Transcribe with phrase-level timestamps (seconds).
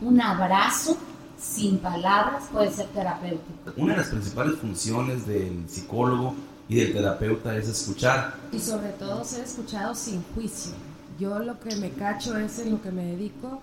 [0.00, 0.96] un abrazo
[1.38, 3.72] sin palabras puede ser terapéutico.
[3.76, 6.34] Una de las principales funciones del psicólogo
[6.68, 8.34] y del terapeuta es escuchar.
[8.52, 10.72] Y sobre todo ser escuchado sin juicio.
[11.18, 13.60] Yo lo que me cacho es en lo que me dedico.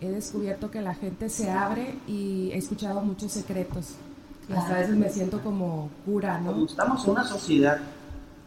[0.00, 3.94] He descubierto que la gente se abre y he escuchado muchos secretos.
[4.54, 6.66] Hasta a veces me siento como cura, ¿no?
[6.66, 7.78] estamos en una sociedad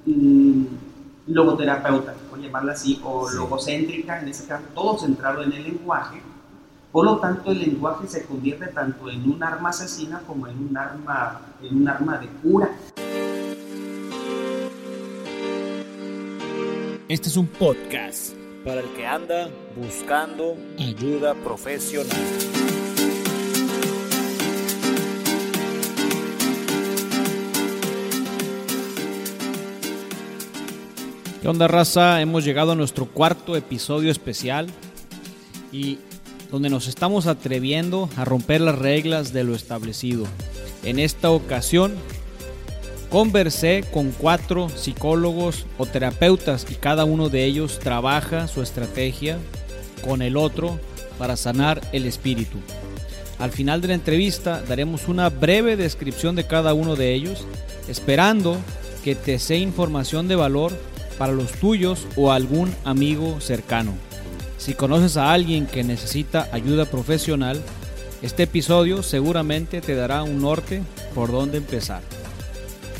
[0.05, 0.65] mm,
[1.27, 6.21] logoterapeuta, por llamarla así, o logocéntrica, en ese caso, todo centrado en el lenguaje.
[6.97, 10.75] Por lo tanto, el lenguaje se convierte tanto en un arma asesina como en un
[10.75, 12.71] arma, en un arma de cura.
[17.07, 18.33] Este es un podcast
[18.65, 22.17] para el que anda buscando ayuda profesional.
[31.43, 32.21] ¿Qué onda raza?
[32.21, 34.67] Hemos llegado a nuestro cuarto episodio especial
[35.71, 35.99] y
[36.51, 40.25] donde nos estamos atreviendo a romper las reglas de lo establecido.
[40.83, 41.95] En esta ocasión
[43.09, 49.37] conversé con cuatro psicólogos o terapeutas y cada uno de ellos trabaja su estrategia
[50.03, 50.79] con el otro
[51.17, 52.57] para sanar el espíritu.
[53.39, 57.45] Al final de la entrevista daremos una breve descripción de cada uno de ellos,
[57.87, 58.57] esperando
[59.03, 60.73] que te sea información de valor
[61.17, 64.06] para los tuyos o algún amigo cercano.
[64.57, 67.61] Si conoces a alguien que necesita ayuda profesional,
[68.21, 70.81] este episodio seguramente te dará un norte
[71.13, 72.01] por dónde empezar.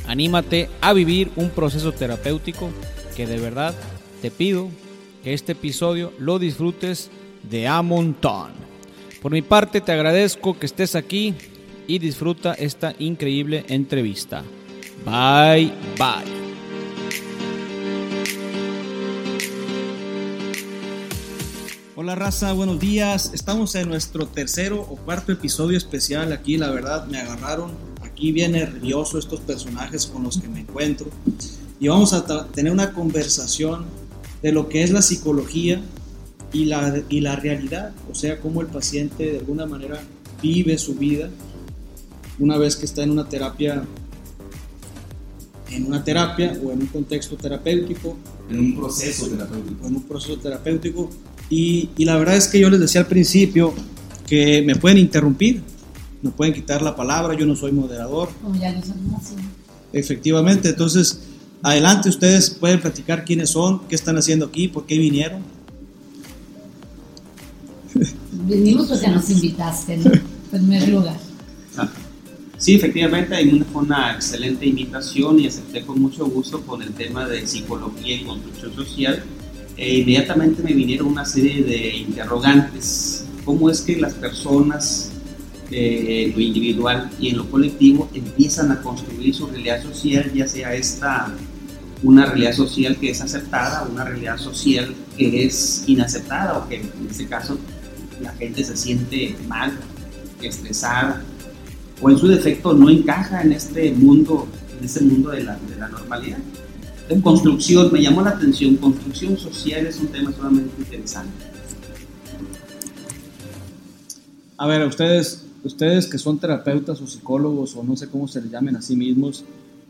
[0.07, 2.69] Anímate a vivir un proceso terapéutico
[3.15, 3.73] que de verdad
[4.21, 4.69] te pido
[5.23, 7.09] que este episodio lo disfrutes
[7.43, 8.51] de a montón.
[9.21, 11.33] Por mi parte te agradezco que estés aquí
[11.87, 14.43] y disfruta esta increíble entrevista.
[15.05, 16.46] Bye bye.
[21.99, 23.31] Hola raza, buenos días.
[23.33, 26.31] Estamos en nuestro tercero o cuarto episodio especial.
[26.31, 27.71] Aquí la verdad me agarraron
[28.03, 31.07] aquí bien nervioso estos personajes con los que me encuentro.
[31.79, 33.85] Y vamos a tener una conversación
[34.43, 35.81] de lo que es la psicología
[36.53, 37.93] y la, y la realidad.
[38.11, 39.99] O sea, cómo el paciente de alguna manera
[40.39, 41.31] vive su vida
[42.37, 43.83] una vez que está en una terapia
[45.71, 48.15] en una terapia o en un contexto terapéutico.
[48.51, 49.87] En un proceso terapéutico.
[49.87, 51.09] En un proceso terapéutico
[51.49, 53.73] y, la verdad es que yo les decía al principio
[54.25, 55.61] que me pueden interrumpir,
[56.21, 58.29] me pueden quitar la palabra, yo no soy moderador.
[58.41, 59.35] Como ya así.
[59.93, 61.21] Efectivamente, entonces
[61.63, 65.41] adelante ustedes pueden platicar quiénes son, qué están haciendo aquí, por qué vinieron.
[68.31, 70.21] Venimos porque nos invitaste, En
[70.51, 71.17] primer lugar.
[71.77, 71.89] Ah,
[72.57, 73.35] sí, efectivamente,
[73.71, 78.23] fue una excelente invitación y acepté con mucho gusto con el tema de psicología y
[78.25, 79.23] construcción social
[79.77, 83.25] e inmediatamente me vinieron una serie de interrogantes.
[83.45, 85.11] ¿Cómo es que las personas
[85.69, 90.47] eh, en lo individual y en lo colectivo empiezan a construir su realidad social, ya
[90.47, 91.31] sea esta
[92.03, 97.07] una realidad social que es aceptada, una realidad social que es inaceptada o que en
[97.09, 97.57] este caso
[98.21, 99.77] la gente se siente mal,
[100.41, 101.23] estresada
[102.01, 105.75] o en su defecto no encaja en este mundo, en este mundo de la, de
[105.75, 106.37] la normalidad
[107.09, 111.31] en construcción, me llamó la atención, construcción social es un tema sumamente interesante.
[114.57, 118.51] A ver, ustedes, ustedes que son terapeutas o psicólogos o no sé cómo se les
[118.51, 119.45] llamen a sí mismos,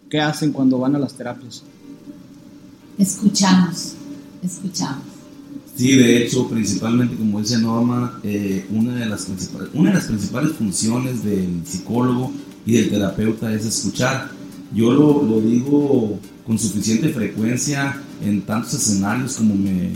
[0.09, 1.63] ¿qué hacen cuando van a las terapias?
[2.97, 3.94] Escuchamos,
[4.44, 5.03] escuchamos.
[5.75, 10.06] Sí, de hecho, principalmente, como dice Norma, eh, una, de las principales, una de las
[10.06, 12.31] principales funciones del psicólogo
[12.66, 14.29] y del terapeuta es escuchar.
[14.73, 19.89] Yo lo, lo digo con suficiente frecuencia en tantos escenarios como me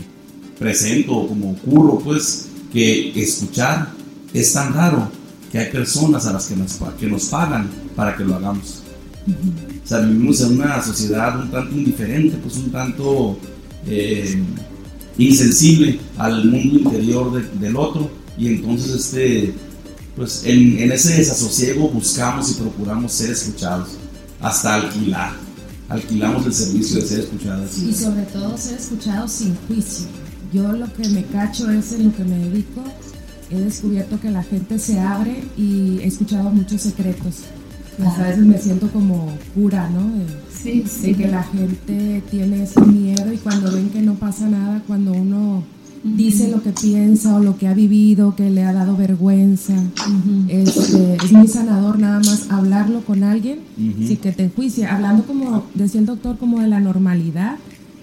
[0.58, 3.90] presento o como ocurro, pues que escuchar
[4.34, 5.10] es tan raro
[5.50, 8.82] que hay personas a las que nos, que nos pagan para que lo hagamos.
[9.82, 13.38] O sea, vivimos en una sociedad un tanto indiferente, pues un tanto
[13.86, 14.38] eh,
[15.16, 19.54] insensible al mundo interior del otro y entonces este,
[20.16, 23.88] pues en, en ese desasosiego buscamos y procuramos ser escuchados
[24.40, 25.41] hasta alquilar
[25.92, 27.78] alquilamos el servicio de ser escuchadas.
[27.78, 30.06] Y sobre todo ser escuchados sin juicio.
[30.52, 32.82] Yo lo que me cacho es en lo que me dedico.
[33.50, 37.40] He descubierto que la gente se abre y he escuchado muchos secretos.
[37.98, 40.00] a veces me siento como cura, ¿no?
[40.00, 40.26] De,
[40.62, 41.14] sí, sí.
[41.14, 45.62] que la gente tiene ese miedo y cuando ven que no pasa nada, cuando uno
[46.04, 49.74] dice lo que piensa o lo que ha vivido, que le ha dado vergüenza.
[50.48, 54.86] Este, es muy sanador nada más hablarlo con alguien sin que te enjuicie.
[54.86, 57.56] Hablando como, decía el doctor, como de la normalidad,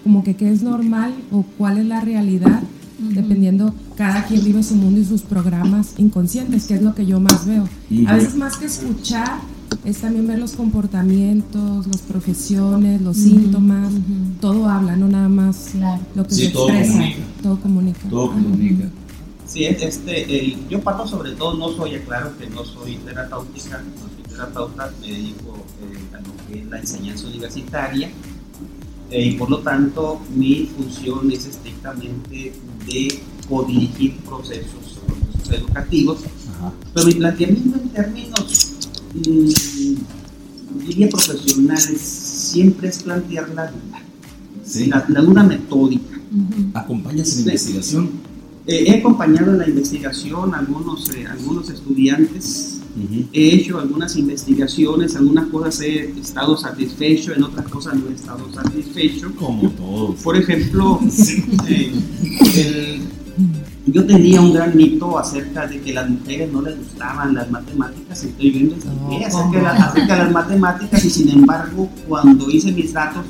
[0.04, 2.62] como que qué es normal o cuál es la realidad
[3.00, 7.20] dependiendo, cada quien vive su mundo y sus programas inconscientes, que es lo que yo
[7.20, 7.68] más veo.
[8.08, 9.40] A veces más que escuchar,
[9.86, 13.94] es también ver los comportamientos, las profesiones, los síntomas,
[14.42, 15.72] todo habla, no nada más
[16.16, 16.94] lo que sí, se todo expresa.
[16.94, 17.24] Comunica.
[17.42, 18.10] Todo comunica.
[18.10, 18.90] Todo comunica.
[19.48, 24.08] Sí, este, el, yo parto sobre todo, no soy, aclaro que no soy terapéutica, no
[24.08, 28.12] soy terapeuta, me dedico eh, a lo que es la enseñanza universitaria
[29.10, 32.54] eh, y por lo tanto mi función es estrictamente
[32.86, 36.20] de codirigir procesos, procesos educativos,
[36.58, 36.72] Ajá.
[36.94, 38.74] pero mi planteamiento en términos,
[39.14, 44.02] diría profesionales, siempre es plantear la duda,
[44.64, 44.86] Sí.
[44.88, 46.20] la, la duda metódica.
[46.74, 48.10] ¿Acompañas en investigación?
[48.68, 52.76] Eh, he acompañado en la investigación a algunos, eh, algunos estudiantes,
[53.34, 58.52] he hecho algunas investigaciones, algunas cosas he estado satisfecho, en otras cosas no he estado
[58.54, 59.32] satisfecho.
[59.36, 60.16] Como todos.
[60.22, 61.00] Por ejemplo,
[61.68, 61.92] eh,
[62.56, 63.02] el-
[63.92, 68.24] yo tenía un gran mito acerca de que las mujeres no les gustaban las matemáticas,
[68.24, 72.72] estoy viendo No, acerca, de la- acerca de las matemáticas y sin embargo cuando hice
[72.72, 73.26] mis datos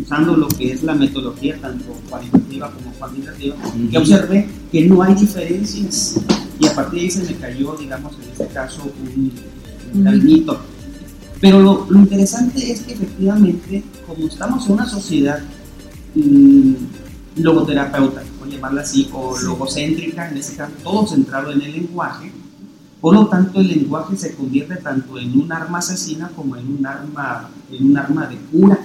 [0.00, 3.56] usando lo que es la metodología tanto cualitativa como cuantitativa,
[3.90, 6.20] que observé que no hay diferencias.
[6.58, 9.32] Y a partir de ahí se me cayó, digamos, en este caso, un,
[9.92, 10.58] un gran mito.
[11.40, 15.40] Pero lo, lo interesante es que efectivamente, como estamos en una sociedad
[16.14, 16.72] mm,
[17.36, 22.32] logoterapeuta, por llamarla así, o logocéntrica, en este caso, todo centrado en el lenguaje,
[23.00, 26.86] por lo tanto el lenguaje se convierte tanto en un arma asesina como en un
[26.86, 28.78] arma, en un arma de cura.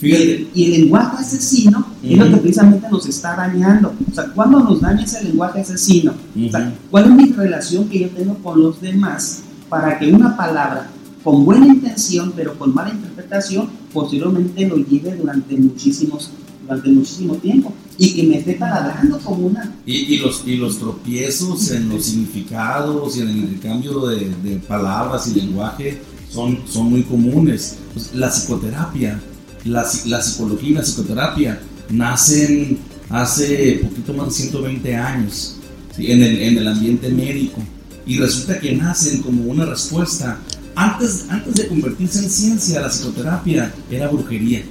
[0.00, 3.94] Y el, y el lenguaje asesino es lo que precisamente nos está dañando.
[4.10, 6.12] O sea, ¿cuándo nos daña ese lenguaje asesino?
[6.12, 6.74] O sea.
[6.90, 10.88] ¿cuál es mi relación que yo tengo con los demás para que una palabra
[11.24, 16.30] con buena intención, pero con mala interpretación, posiblemente lo lleve durante muchísimos,
[16.66, 19.74] durante muchísimo tiempo y que me esté taladrando como una...
[19.86, 24.56] Y, y los, y los tropiezos en los significados y en el intercambio de, de
[24.56, 26.00] palabras y lenguaje
[26.30, 27.76] son, son muy comunes.
[27.92, 29.20] Pues, la psicoterapia,
[29.64, 32.78] la, la psicología y la psicoterapia nacen
[33.10, 35.56] hace poquito más de 120 años
[35.94, 36.10] ¿sí?
[36.10, 37.62] en, el, en el ambiente médico
[38.06, 40.38] y resulta que nacen como una respuesta.
[40.76, 44.64] Antes, antes de convertirse en ciencia, la psicoterapia era brujería.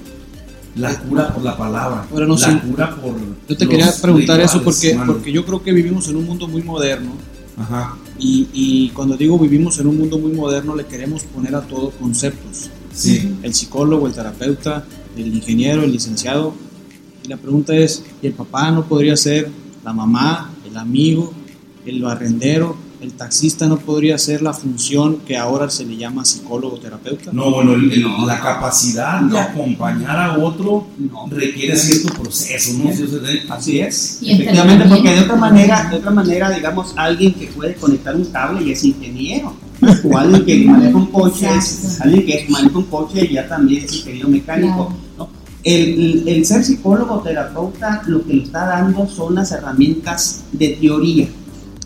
[0.75, 3.15] La cura por la palabra, Ahora no la cura por.
[3.47, 6.63] Yo te quería preguntar eso porque, porque yo creo que vivimos en un mundo muy
[6.63, 7.11] moderno
[7.55, 11.61] Ajá, y, y cuando digo vivimos en un mundo muy moderno le queremos poner a
[11.61, 12.69] todo conceptos.
[12.91, 13.37] sí.
[13.43, 14.83] El psicólogo, el terapeuta,
[15.15, 16.53] el ingeniero, el licenciado.
[17.23, 19.49] Y la pregunta es, ¿y el papá no podría ser
[19.83, 21.33] la mamá, el amigo,
[21.85, 26.77] el barrendero, el taxista no podría ser la función que ahora se le llama psicólogo
[26.77, 27.31] terapeuta?
[27.33, 28.25] No, bueno, el- el- No.
[28.25, 29.39] la capacidad de No.
[29.39, 31.27] acompañar a otro No.
[31.29, 32.91] requiere cierto proceso, ¿no?
[32.93, 33.03] Sí,
[33.49, 37.75] Así es, Y efectivamente, porque de otra manera, de otra manera, digamos, alguien que puede
[37.75, 39.53] conectar un cable y es ingeniero,
[40.03, 43.83] o alguien que maneja un coche, es, alguien que maneja un coche y ya también
[43.83, 44.93] es ingeniero mecánico.
[45.63, 51.27] El ser psicólogo terapeuta lo que le está dando son las herramientas de teoría,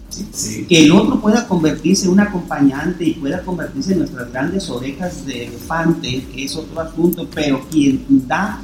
[0.10, 0.66] sí.
[0.68, 5.26] que el otro pueda convertirse en un acompañante y pueda convertirse en nuestras grandes orejas
[5.26, 8.62] de elefante, es otro asunto, pero quien da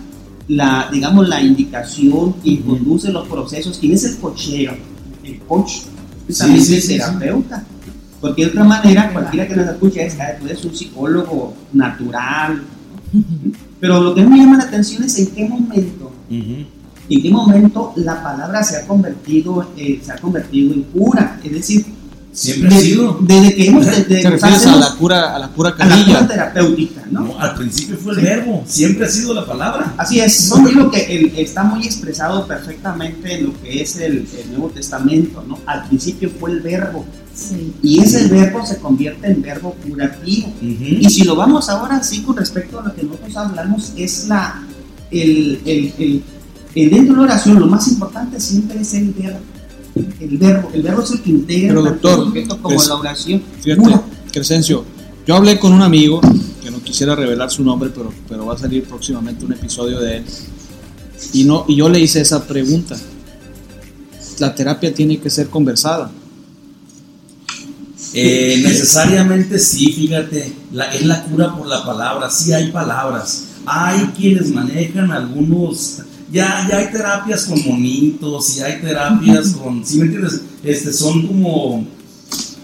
[0.48, 4.76] la, digamos, la indicación, quien conduce los procesos, quien es el cochero,
[5.24, 5.84] el coach,
[6.38, 7.66] también sí, el terapeuta.
[8.20, 12.64] Porque de otra manera, cualquiera que nos escuche es, "Ah, tú eres un psicólogo natural.
[13.80, 16.12] Pero lo que me llama la atención es en qué momento.
[17.10, 21.40] En qué momento la palabra se ha convertido, eh, se ha convertido en cura.
[21.44, 21.86] Es decir,
[22.32, 23.18] Siempre de- ha sido.
[23.22, 23.86] desde que hemos...
[23.86, 26.28] Desde, ¿Te refieres a la cura, a la cura a la cura canilla?
[26.28, 27.22] terapéutica, ¿no?
[27.28, 29.94] No, al principio fue el verbo, siempre ha sido la palabra.
[29.98, 34.28] Así es, no digo que el- está muy expresado perfectamente en lo que es el,
[34.36, 35.60] el Nuevo Testamento, ¿no?
[35.68, 37.06] Al principio fue el verbo,
[37.36, 37.74] Sí.
[37.84, 40.48] y ese verbo se convierte en verbo curativo.
[40.48, 40.84] Ujú.
[40.86, 44.64] Y si lo vamos ahora sí con respecto a lo que nosotros hablamos, es la,
[45.12, 46.24] el, el- el-
[46.76, 49.40] dentro de la oración lo más importante siempre es el verbo.
[50.20, 53.44] El verbo, el verbo es el que integra Pero, doctor, como la oración.
[53.62, 54.04] Fíjate, Cura.
[54.32, 54.84] Crescencio,
[55.28, 56.20] yo hablé con un amigo
[56.64, 60.18] que no quisiera revelar su nombre, pero, pero va a salir próximamente un episodio de
[60.18, 60.26] él.
[61.32, 62.98] Y, no, y yo le hice esa pregunta.
[64.40, 66.12] La terapia tiene que ser conversada.
[68.16, 73.46] Eh, necesariamente sí, fíjate, la, es la cura por la palabra, sí hay palabras.
[73.66, 76.02] Hay quienes manejan algunos,
[76.34, 80.42] ya, ya hay terapias con monitos, y hay terapias con, ¿sí me entiendes?
[80.64, 81.86] Este, son como,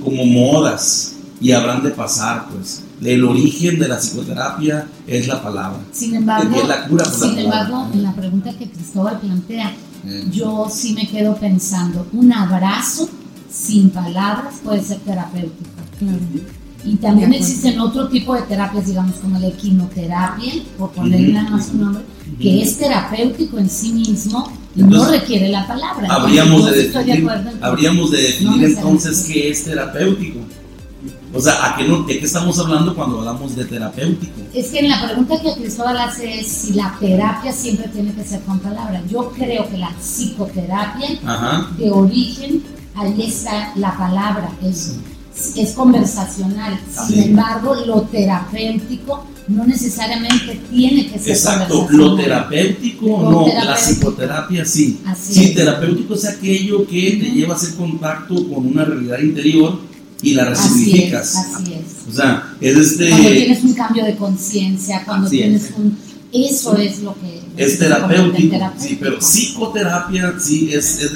[0.03, 2.83] como modas y habrán de pasar, pues.
[3.01, 5.79] El origen de la psicoterapia es la palabra.
[5.93, 9.73] Sin embargo, Es la cura por la sin embargo, en la pregunta que Cristóbal plantea,
[10.05, 10.25] Eh.
[10.31, 13.09] yo sí me quedo pensando, un abrazo
[13.51, 15.69] sin palabras puede ser terapéutico.
[15.97, 16.19] Claro.
[16.83, 21.69] Y también existen otro tipo de terapias, digamos, como la equinoterapia, por ponerle nada más
[21.73, 22.03] un nombre,
[22.39, 26.07] que es terapéutico en sí mismo y no requiere la palabra.
[26.09, 27.29] Habríamos de definir,
[27.61, 30.39] habríamos de definir entonces qué es terapéutico.
[31.31, 34.41] O sea, ¿a qué no, ¿de qué estamos hablando cuando hablamos de terapéutico?
[34.53, 38.23] Es que en la pregunta que Cristóbal hace es si la terapia siempre tiene que
[38.23, 39.03] ser con palabras.
[39.09, 41.69] Yo creo que la psicoterapia Ajá.
[41.77, 42.63] de origen,
[42.95, 44.95] ahí está la palabra, es,
[45.55, 46.79] es conversacional.
[47.07, 53.75] Sin embargo, lo terapéutico no necesariamente tiene que ser Exacto, lo terapéutico Lo no, la
[53.75, 54.99] psicoterapia sí.
[55.05, 55.55] Así sí, es.
[55.55, 59.79] terapéutico es aquello que te lleva a hacer contacto con una realidad interior
[60.21, 61.35] y la Así es, resignificas.
[61.35, 62.13] así es.
[62.13, 65.71] O sea, es este Cuando tienes un cambio de conciencia, cuando tienes es.
[65.77, 65.97] un...
[66.31, 67.41] Eso es lo que...
[67.57, 71.11] es terapéutico, sí, pero psicoterapia sí es, es-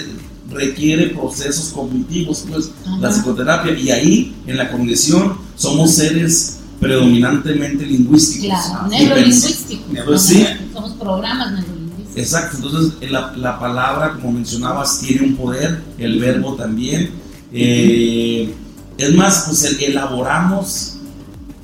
[0.54, 3.18] requiere procesos cognitivos, pues la Ajá.
[3.18, 8.46] psicoterapia y ahí en la cognición somos seres predominantemente lingüísticos.
[8.48, 9.84] Claro, Y neurolingüístico.
[10.06, 10.46] Pues sí.
[10.74, 12.18] Somos programas neurolingüísticos.
[12.18, 17.10] Exacto, entonces la, la palabra, como mencionabas, tiene un poder, el verbo también.
[17.52, 18.54] Eh,
[18.98, 20.98] es más, pues el- elaboramos,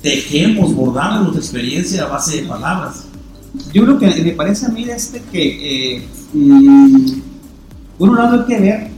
[0.02, 3.04] tejemos, bordamos nuestra experiencia a base de palabras.
[3.74, 7.20] Yo creo que me parece a mí de este que, eh, mm,
[8.00, 8.88] por un lado hay que ver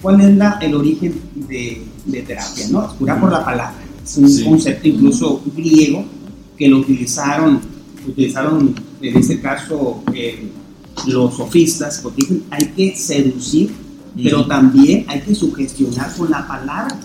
[0.00, 1.14] cuál es la, el origen
[1.48, 2.88] de, de terapia, ¿no?
[2.96, 3.74] Curar por la palabra.
[4.02, 4.44] Es un Sí.
[4.44, 6.04] concepto incluso griego
[6.56, 7.60] que lo utilizaron,
[8.08, 10.48] utilizaron en este caso eh,
[11.06, 13.74] los sofistas, porque dicen hay que seducir,
[14.22, 16.98] pero también hay que sugestionar con la palabra.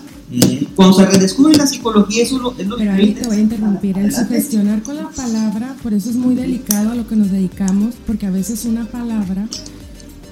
[0.74, 3.36] Cuando se redescubre la psicología, eso es lo, es lo Pero que ahí te voy
[3.36, 3.98] a interrumpir.
[3.98, 7.96] El sugestionar con la palabra, por eso es muy delicado a lo que nos dedicamos,
[8.06, 9.46] porque a veces una palabra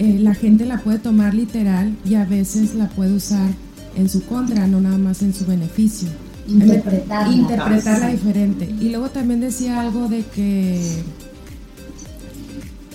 [0.00, 3.50] eh, la gente la puede tomar literal y a veces la puede usar
[3.94, 6.08] en su contra, no nada más en su beneficio.
[6.48, 7.34] Interpretarla.
[7.34, 8.74] Interpretarla diferente.
[8.80, 11.02] Y luego también decía algo de que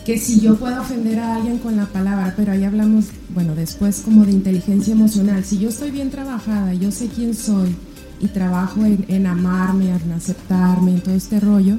[0.03, 4.01] que si yo puedo ofender a alguien con la palabra, pero ahí hablamos, bueno, después
[4.01, 5.43] como de inteligencia emocional.
[5.45, 7.75] Si yo estoy bien trabajada, yo sé quién soy
[8.19, 11.77] y trabajo en, en amarme, en aceptarme, en todo este rollo,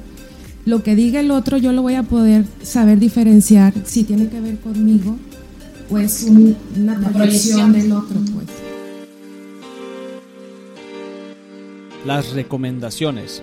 [0.66, 4.40] lo que diga el otro yo lo voy a poder saber diferenciar si tiene que
[4.40, 5.16] ver conmigo
[5.90, 7.72] o es un- una Una proyección proyección.
[7.72, 8.46] del otro, pues.
[12.04, 13.42] Las recomendaciones.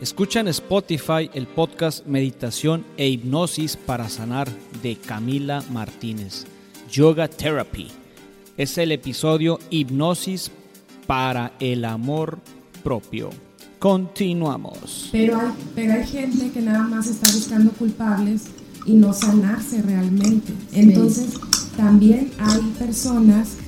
[0.00, 4.48] Escucha en Spotify el podcast Meditación e Hipnosis para Sanar
[4.82, 6.46] de Camila Martínez.
[6.90, 7.88] Yoga Therapy.
[8.56, 10.50] Es el episodio Hipnosis
[11.06, 12.38] para el amor
[12.82, 13.30] propio.
[13.84, 15.10] Continuamos.
[15.12, 18.44] Pero hay, pero hay gente que nada más está buscando culpables
[18.86, 20.54] y no sanarse realmente.
[20.72, 21.34] Entonces,
[21.76, 23.58] también hay personas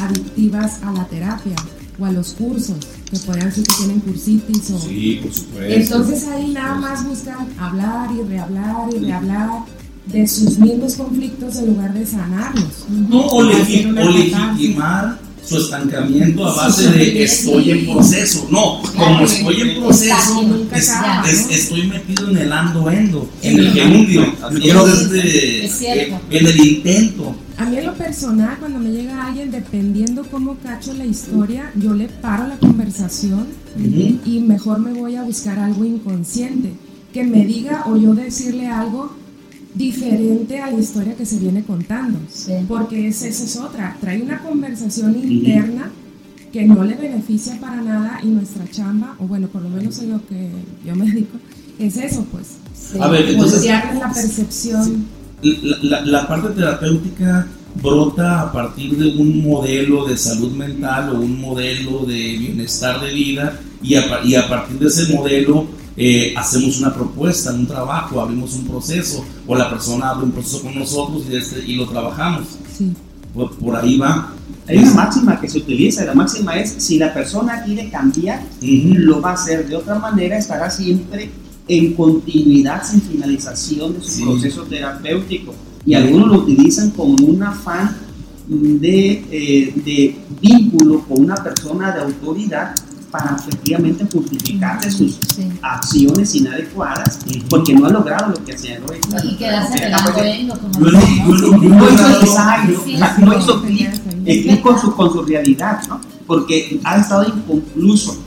[0.00, 1.56] adictivas a la terapia
[1.98, 2.78] o a los cursos,
[3.10, 4.80] que podrían ser que tienen cursitis o...
[4.80, 5.74] Sí, por supuesto.
[5.74, 9.50] Entonces ahí nada más buscan hablar y rehablar y rehablar
[10.06, 12.86] de sus mismos conflictos en lugar de sanarlos.
[12.88, 18.48] No, o, o legitimar su estancamiento a base de estoy en proceso.
[18.50, 20.44] No, como estoy en proceso,
[21.50, 24.24] estoy metido en el ando endo, en el gerundio,
[25.68, 26.20] cierto.
[26.30, 27.36] en el intento.
[27.58, 31.94] A mí en lo personal, cuando me llega alguien, dependiendo cómo cacho la historia, yo
[31.94, 33.46] le paro la conversación
[34.24, 36.72] y mejor me voy a buscar algo inconsciente,
[37.12, 39.25] que me diga o yo decirle algo
[39.76, 42.18] diferente a la historia que se viene contando.
[42.32, 42.52] Sí.
[42.66, 45.90] Porque es- esa es otra, trae una conversación interna
[46.52, 50.12] que no le beneficia para nada y nuestra chamba, o bueno, por lo menos en
[50.12, 50.48] lo que
[50.86, 51.36] yo me dedico,
[51.78, 52.46] es eso pues.
[52.74, 52.98] Sí.
[53.00, 55.04] A ver, entonces, la percepción.
[55.42, 57.46] la, la- la parte terapéutica
[57.82, 63.12] brota a partir de un modelo de salud mental o un modelo de bienestar de
[63.12, 65.66] vida y a, y a partir de ese modelo
[65.96, 70.62] eh, hacemos una propuesta, un trabajo, abrimos un proceso o la persona abre un proceso
[70.62, 72.46] con nosotros y, este- y lo trabajamos.
[72.76, 72.92] Sí.
[73.34, 74.32] Por, por ahí va.
[74.68, 78.94] Hay una máxima que se utiliza, la máxima es si la persona quiere cambiar, Ujú.
[78.94, 81.30] lo va a hacer de otra manera, estará siempre
[81.68, 84.22] en continuidad sin finalización de su Sí.
[84.22, 85.54] proceso terapéutico.
[85.84, 87.96] Y algunos lo utilizan como un afán
[88.48, 92.74] de, eh, de vínculo con una persona de autoridad
[93.16, 95.48] para efectivamente justificarse sus Sí.
[95.62, 97.18] acciones inadecuadas
[97.48, 98.86] porque no ha logrado lo que hacía ¿no?
[99.24, 99.78] Y quedarse
[100.40, 100.90] endo, como ¿no?
[100.90, 101.00] no
[103.38, 106.00] hizo hizo clic con su, con su realidad, ¿no?
[106.26, 108.18] Porque ha estado inconcluso.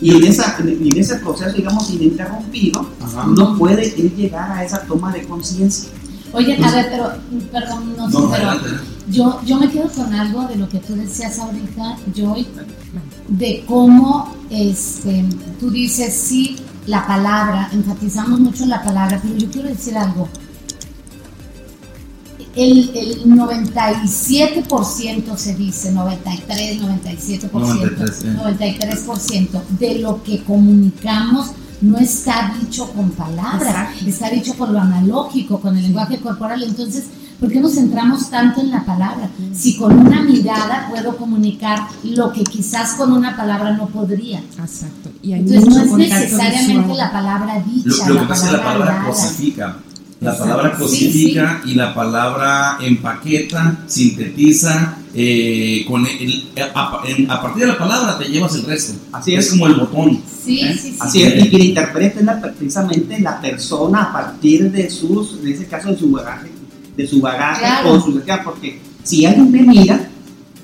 [0.00, 3.26] Y en, esa, en ese proceso, digamos, ininterrumpido, Ajá.
[3.26, 5.90] no puede él llegar a esa toma de conciencia.
[6.32, 7.12] Oye, a ver, pero,
[7.50, 8.97] perdón, no, No, sé, pero adelante.
[9.10, 12.46] Yo, yo me quedo con algo de lo que tú decías ahorita, Joy,
[13.28, 15.24] de cómo este,
[15.58, 20.28] tú dices, sí, la palabra, enfatizamos mucho la palabra, pero yo quiero decir algo.
[22.54, 28.36] El, el 97% se dice, 93, 97%, 93, eh.
[28.36, 34.08] 93% de lo que comunicamos no está dicho con palabras, Exacto.
[34.08, 36.62] está dicho con lo analógico, con el lenguaje corporal.
[36.62, 37.04] Entonces,
[37.40, 39.28] ¿por qué nos centramos tanto en la palabra?
[39.54, 44.38] Si con una mirada puedo comunicar lo que quizás con una palabra no podría.
[44.40, 45.10] Exacto.
[45.22, 46.96] Y hay Entonces, mucho no es necesariamente visual.
[46.96, 49.76] la palabra Lo, dicha, lo que la pasa es que la palabra cosifica.
[50.20, 50.50] La Exacto.
[50.52, 54.94] palabra Sí, cosifica y la palabra empaqueta, sintetiza.
[55.14, 58.92] eh, con el- a, en- a partir de la palabra te llevas el resto.
[59.12, 59.50] Así es es.
[59.52, 60.20] como el botón.
[60.44, 60.74] Sí, ¿Eh?
[60.80, 60.96] sí, sí.
[61.00, 65.48] Así es, y quien interpreta es la- precisamente la persona a partir de sus, en
[65.48, 66.50] ese caso, de su bagaje,
[66.98, 67.92] de su bagaje Claro.
[67.92, 70.10] o su porque si alguien me mira,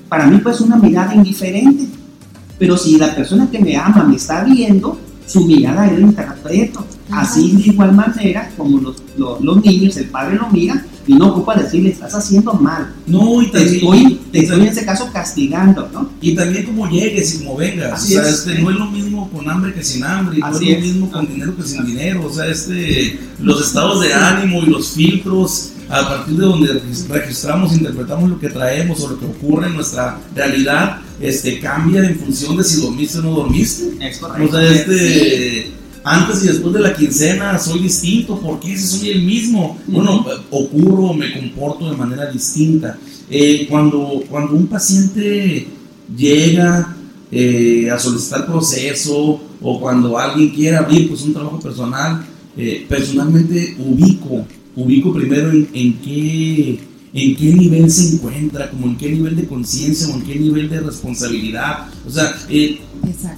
[0.09, 1.87] para mí pues una mirada indiferente,
[2.59, 6.85] pero si la persona que me ama me está viendo, su mirada yo la interpreto.
[7.09, 7.21] Ajá.
[7.21, 11.27] Así de igual manera como los, los, los niños, el padre lo mira y no
[11.29, 15.09] ocupa decirle, estás haciendo mal, No, y te también, estoy, te estoy en ese caso
[15.13, 16.09] castigando, ¿no?
[16.19, 17.93] Y también como llegues y como vengas.
[17.93, 18.39] Así o sea, es.
[18.39, 21.27] este, no es lo mismo con hambre que sin hambre, no es lo mismo con
[21.27, 22.25] dinero que sin dinero.
[22.25, 27.07] O sea, este, los estados de ánimo y los filtros a partir de donde regis-
[27.07, 32.17] registramos, interpretamos lo que traemos o lo que ocurre en nuestra realidad, este, cambia en
[32.19, 33.83] función de si dormiste o no dormiste.
[34.01, 34.57] Es O correcto.
[34.57, 35.71] sea, este,
[36.03, 39.77] antes y después de la quincena soy distinto, porque si soy el mismo?
[39.87, 42.97] Bueno, eh, ocurro, me comporto de manera distinta.
[43.29, 45.67] Eh, cuando, cuando un paciente
[46.15, 46.95] llega
[47.31, 52.23] eh, a solicitar proceso o cuando alguien quiere abrir pues, un trabajo personal,
[52.57, 56.79] eh, personalmente ubico, ubico primero en, en qué,
[57.13, 60.69] en qué nivel se encuentra, como en qué nivel de conciencia o en qué nivel
[60.69, 61.87] de responsabilidad.
[62.07, 62.79] O sea, eh,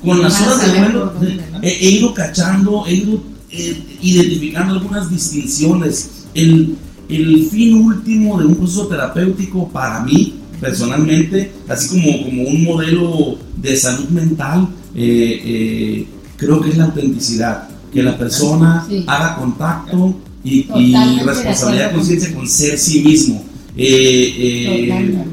[0.03, 1.13] con las horas de vuelo
[1.61, 3.21] he ido cachando, he ido
[3.51, 6.11] eh, identificando algunas distinciones.
[6.33, 6.75] El,
[7.09, 13.37] el fin último de un proceso terapéutico para mí, personalmente, así como, como un modelo
[13.57, 17.69] de salud mental, eh, eh, creo que es la autenticidad.
[17.93, 19.03] Que la persona Sí.
[19.07, 20.13] haga contacto
[20.47, 23.43] y, y responsabilidad, conciencia con ser sí mismo.
[23.75, 25.25] Eh, eh,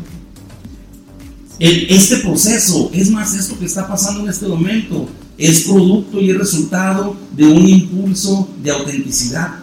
[1.60, 6.30] el- este proceso, es más, esto que está pasando en este momento, es producto y
[6.30, 9.54] es resultado de un impulso de autenticidad.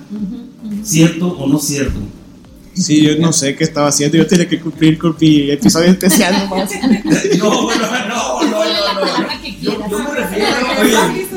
[0.84, 2.00] ¿cierto o no cierto?
[2.74, 4.18] Sí, yo no sé qué estaba haciendo.
[4.18, 6.72] Yo tenía que cumplir con mi episodio especial nomás.
[7.38, 9.28] No, bueno, no, no, no, no.
[9.62, 10.48] Yo, me refiero,
[10.82, 11.28] oye,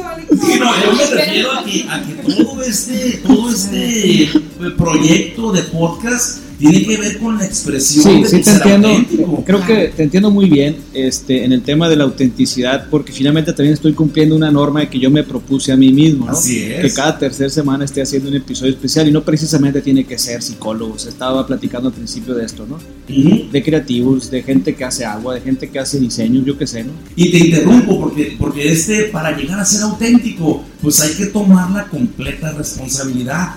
[0.41, 4.31] sí, no, yo me refiero a que, a que todo este, todo este eh,
[4.77, 8.89] proyecto de podcast tiene que ver con la expresión Sí, de sí te entiendo.
[8.89, 9.45] auténtico.
[9.45, 13.53] Creo que te entiendo muy bien este, en el tema de la autenticidad, porque finalmente
[13.53, 16.33] también estoy cumpliendo una norma que yo me propuse a mí mismo, ¿no?
[16.33, 16.81] Así es.
[16.83, 20.43] Que cada tercera semana esté haciendo un episodio especial y no precisamente tiene que ser
[20.43, 21.07] psicólogos.
[21.07, 22.77] Estaba platicando al principio de esto, ¿no?
[22.77, 23.51] Ujú.
[23.51, 26.85] De creativos, de gente que hace agua, de gente que hace diseños, yo qué sé,
[26.85, 26.93] ¿no?
[27.17, 31.71] Y te interrumpo porque, porque este, para llegar a ser auténtico, pues hay que tomar
[31.71, 33.55] la completa responsabilidad.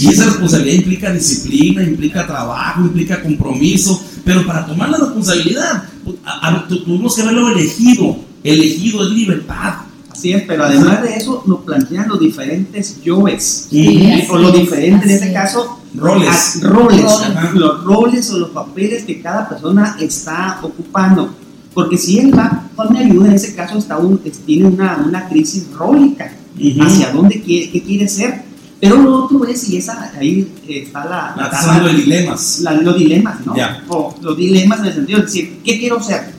[0.00, 6.16] Y esa responsabilidad implica disciplina, implica trabajo, implica compromiso, pero para tomar la responsabilidad, pues,
[6.24, 8.16] a- a- tu- tuvimos que haberlo elegido.
[8.42, 9.74] Elegido es libertad.
[10.10, 13.66] Así es, pero además de eso nos plantean los diferentes yoes.
[13.68, 15.32] Sí, o así lo es, diferente en este es.
[15.32, 16.28] caso, Roles.
[16.62, 17.50] a- roles, Ajá.
[17.54, 21.34] los roles o los papeles que cada persona está ocupando.
[21.74, 25.28] Porque si él va con mi ayuda, en ese caso está un, tiene una, una
[25.28, 26.82] crisis rólica Ujú.
[26.82, 28.44] hacia dónde quiere, qué quiere ser.
[28.84, 32.60] Pero lo otro es, y esa, ahí está la, Ah, Estás hablando de dilemas.
[32.60, 33.56] la- los dilemas, ¿no?
[33.56, 33.82] Ya.
[33.88, 36.32] O los dilemas en el sentido de decir, ¿qué quiero ser?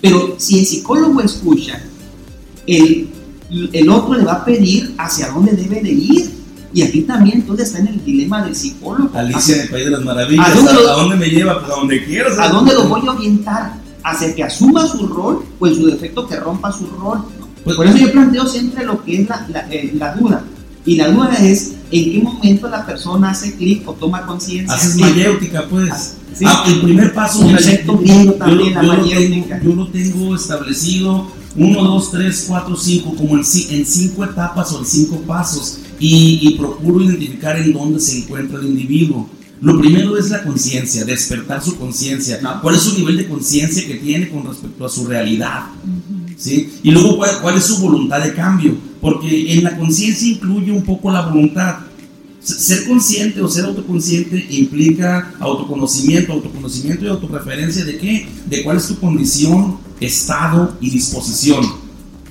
[0.00, 1.80] Pero si el psicólogo escucha,
[2.66, 3.08] el,
[3.72, 6.30] el otro le va a pedir hacia dónde debe de ir.
[6.72, 9.10] Y aquí también entonces está en el dilema del psicólogo.
[9.18, 10.46] Alicia en el País de las Maravillas.
[10.46, 11.60] ¿A ¿A dónde dónde, lo- me lleva?
[11.60, 12.38] Pues a donde quieras.
[12.38, 13.72] ¿A dónde lo voy a orientar?
[14.04, 17.24] ¿Hacia que asuma su rol o en su defecto que rompa su rol?
[17.64, 20.44] Pues- Por eso yo planteo siempre lo que es la, la, eh, la duda.
[20.88, 24.74] Y la duda es en qué momento la persona hace clic o toma conciencia.
[24.74, 26.14] Haces mayéutica, pues.
[26.34, 26.44] Sí.
[26.46, 27.40] Ah, el primer paso.
[27.40, 29.58] Un concepto yo- también, yo la lo mayéutica.
[29.60, 34.72] tengo- Yo lo tengo establecido 1, 2, 3, 4, 5, como en, en cinco etapas
[34.72, 35.78] o en cinco pasos.
[36.00, 39.28] Y, y procuro identificar en dónde se encuentra el individuo.
[39.60, 42.38] Lo primero es la conciencia, despertar su conciencia.
[42.62, 45.64] ¿Cuál es su nivel de conciencia que tiene con respecto a su realidad?
[46.38, 46.72] ¿Sí?
[46.82, 48.76] Y luego, ¿cuál, es su voluntad de cambio?
[49.00, 51.80] Porque en la conciencia incluye un poco la voluntad.
[52.40, 58.28] ser consciente o ser autoconsciente implica autoconocimiento, autoconocimiento y autorreferencia de qué?
[58.46, 61.66] De cuál es tu condición, estado y disposición.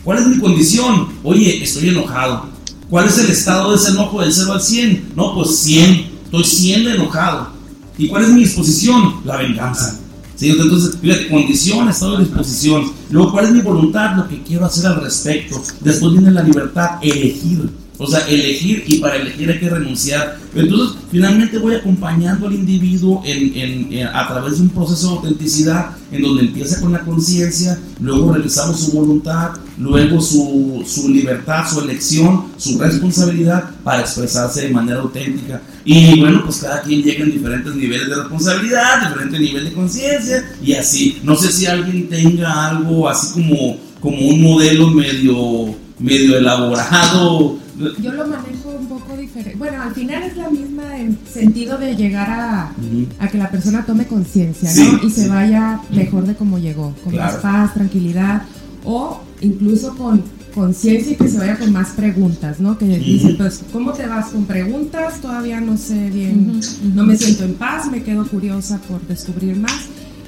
[0.04, 1.10] ¿Cuál es mi condición?
[1.24, 2.50] Oye, estoy enojado.
[2.89, 5.12] ¿Cuál es el estado de ese enojo del 0 al 100?
[5.15, 6.17] No, pues 100.
[6.24, 7.50] Estoy 100 enojado.
[7.98, 9.15] ¿Y cuál es mi disposición?
[9.26, 10.00] La venganza.
[10.38, 10.52] ¿Sí?
[10.52, 12.91] Entonces, fíjate, condición, estado de disposición.
[13.10, 14.15] Luego, ¿cuál es mi voluntad?
[14.15, 15.62] Lo que quiero hacer al respecto.
[15.82, 17.69] Después viene la libertad, elegir.
[18.00, 20.38] O sea, elegir y para elegir hay que renunciar.
[20.54, 26.22] Entonces, finalmente voy acompañando al individuo en, a través de un proceso de autenticidad en
[26.22, 32.46] donde empieza con la conciencia, luego realizamos su voluntad, luego su, su, libertad, su elección,
[32.58, 35.62] su responsabilidad para expresarse de manera auténtica.
[35.84, 40.50] Y bueno, pues cada quien llega en diferentes niveles de responsabilidad, diferentes niveles de conciencia
[40.64, 41.20] y así.
[41.24, 48.13] No sé si alguien tenga algo así como, como un modelo medio, medio elaborado yo
[48.13, 49.58] lo manejo un poco diferente.
[49.58, 52.72] Bueno, al final es la misma en sentido de llegar a,
[53.20, 55.08] a que la persona tome conciencia, ¿no?
[55.08, 58.44] y se vaya mejor de cómo llegó, con más paz, tranquilidad,
[58.84, 60.24] o incluso con
[60.56, 62.80] conciencia y que se vaya con más preguntas, ¿no?
[62.80, 65.22] Que dice, pues, ¿cómo te vas con preguntas?
[65.22, 66.60] Todavía no sé bien,
[66.96, 69.86] no me siento en paz, me quedo curiosa por descubrir más.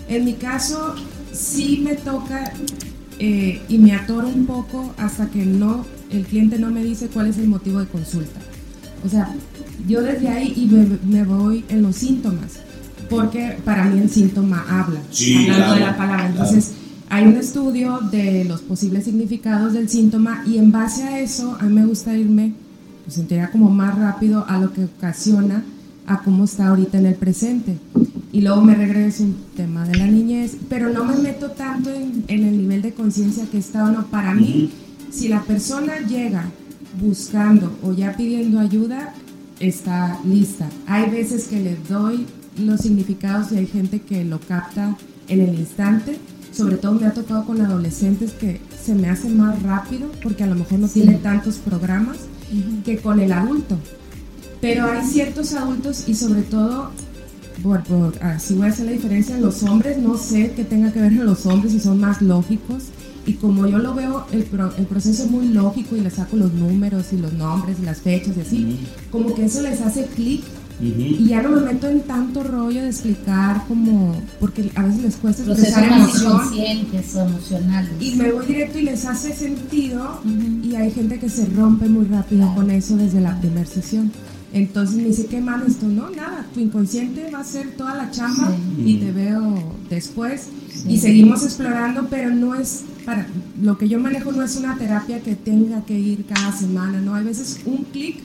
[0.08, 0.94] En mi caso,
[1.32, 2.54] sí me toca
[3.18, 7.28] eh, y me atoro un poco hasta que no el cliente no me dice cuál
[7.28, 8.40] es el motivo de consulta.
[9.06, 9.34] O sea,
[9.88, 12.60] yo desde ahí y me, voy en los síntomas,
[13.10, 16.28] porque para mí el síntoma habla, hablando de la palabra.
[16.28, 16.72] Entonces,
[17.10, 21.64] hay un estudio de los posibles significados del síntoma y en base a eso, a
[21.64, 22.54] mí me gusta irme,
[23.06, 25.64] pues sentiría como más rápido a lo que ocasiona
[26.06, 27.78] a cómo está ahorita en el presente.
[28.32, 32.26] Y luego me regreso un tema de la niñez, pero no me meto tanto en,
[32.28, 34.06] en el nivel de conciencia que está o no.
[34.08, 34.72] Para mí,
[35.12, 36.46] si la persona llega
[37.00, 39.14] buscando o ya pidiendo ayuda,
[39.60, 40.70] está lista.
[40.88, 42.26] Hay veces que le doy
[42.58, 44.96] los significados y hay gente que lo capta
[45.28, 46.18] en el instante.
[46.52, 50.48] Sobre todo me ha tocado con adolescentes que se me hace más rápido porque a
[50.48, 52.18] lo mejor no tiene tantos programas
[52.84, 53.78] que con el adulto.
[54.62, 56.92] Pero hay ciertos adultos y sobre todo,
[57.64, 61.14] bueno, así voy a hacer la diferencia, los hombres, no sé qué tenga que ver
[61.14, 62.86] en los hombres y son más lógicos
[63.30, 66.52] y como yo lo veo, el, el, proceso es muy lógico y le saco los
[66.52, 68.80] números y los nombres y las fechas y así,
[69.12, 70.42] como que eso les hace clic
[70.82, 75.16] y ya no me meto en tanto rollo de explicar como, porque a veces les
[75.18, 76.42] cuesta expresar emoción.
[77.16, 77.92] o emocionales.
[78.00, 80.22] Y me voy directo y les hace sentido
[80.64, 84.12] y hay gente que se rompe muy rápido con eso desde la primera sesión.
[84.52, 85.88] Entonces me dice, ¿qué más esto?
[85.88, 88.52] No, nada, tu inconsciente va a hacer toda la chamba
[88.84, 90.48] y te veo después.
[90.88, 93.28] Y seguimos explorando, pero no es para,
[93.62, 97.16] lo que yo manejo no es una terapia que tenga que ir cada semana, ¿no?
[97.16, 98.18] Hay veces un clic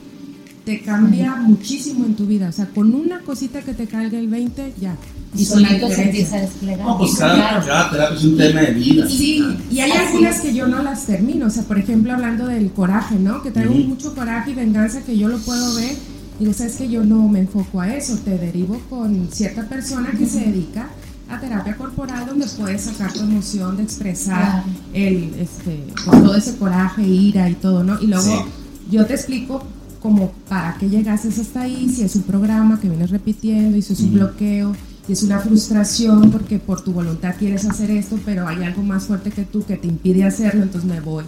[0.65, 4.27] te cambia muchísimo en tu vida, o sea, con una cosita que te caiga el
[4.27, 4.95] 20, ya.
[5.37, 6.87] Y solito se empieza a desplegar.
[6.87, 7.61] No, pues cada,
[7.91, 9.07] terapia es un tema de vida.
[9.07, 12.71] Sí, y hay algunas que yo no las termino, o sea, por ejemplo, hablando del
[12.71, 13.43] coraje, ¿no?
[13.43, 15.95] Que traigo mucho coraje y venganza que yo lo puedo ver
[16.39, 20.25] Digo, sabes que yo no me enfoco a eso, te derivo con cierta persona que
[20.25, 20.89] se dedica
[21.29, 26.57] a terapia corporal donde puedes sacar tu emoción de expresar el, este, pues, todo ese
[26.57, 27.99] coraje, ira y todo, ¿no?
[28.01, 28.45] Y luego
[28.91, 29.63] yo te explico
[30.01, 33.93] como para qué llegases hasta ahí, si es un programa que vienes repitiendo y si
[33.93, 34.75] es un bloqueo
[35.07, 39.05] y es una frustración porque por tu voluntad quieres hacer esto, pero hay algo más
[39.05, 41.23] fuerte que tú que te impide hacerlo, entonces me voy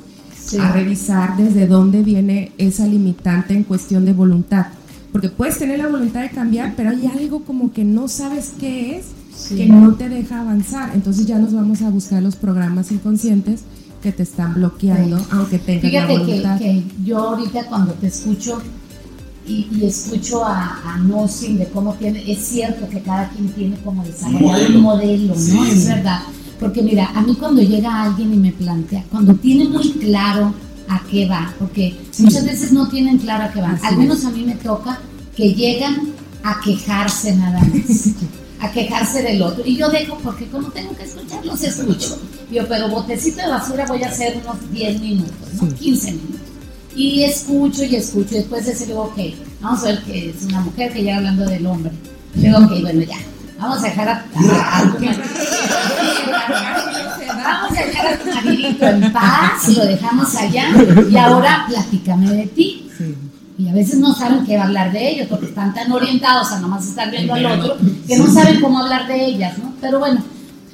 [0.60, 4.68] a revisar desde dónde viene esa limitante en cuestión de voluntad
[5.12, 8.98] porque puedes tener la voluntad de cambiar, pero hay algo como que no sabes qué
[8.98, 9.06] es,
[9.50, 10.92] que no te deja avanzar.
[10.94, 13.62] Entonces ya nos vamos a buscar los programas inconscientes
[14.02, 16.60] que te están bloqueando, aunque tengas la voluntad.
[16.60, 18.62] Que, que yo ahorita cuando te escucho
[19.48, 24.04] y, escucho a, a Nosin de cómo tiene, es cierto que cada quien tiene como
[24.04, 25.66] desarrollado un modelo, ¿no?
[25.66, 26.20] Es verdad.
[26.60, 30.54] Porque mira, a mí cuando llega alguien y me plantea, cuando tiene muy claro
[30.90, 33.78] a qué va, porque muchas veces no tienen claro a qué va.
[33.84, 35.00] Al menos a mí me toca
[35.36, 38.10] que llegan a quejarse nada más,
[38.60, 39.64] a quejarse del otro.
[39.66, 42.20] Y yo dejo, porque como tengo que escuchar, los escucho.
[42.52, 46.42] Yo, pero botecito de basura voy a hacer unos 10 minutos, 15 minutos.
[46.96, 49.20] Y escucho y escucho, y después de ese digo, ok,
[49.62, 51.92] vamos a ver que es una mujer que llega hablando del hombre.
[52.34, 53.18] Digo, ok, bueno, ya,
[53.60, 54.26] vamos a dejar a,
[57.48, 60.66] Vamos a dejar a tu maridito en paz, lo dejamos allá
[61.10, 62.90] y ahora platícame de ti.
[63.58, 66.86] Y a veces no saben qué hablar de ellos porque están tan orientados a nomás
[66.86, 69.74] estar viendo al otro que no saben cómo hablar de ellas, ¿no?
[69.80, 70.22] Pero bueno,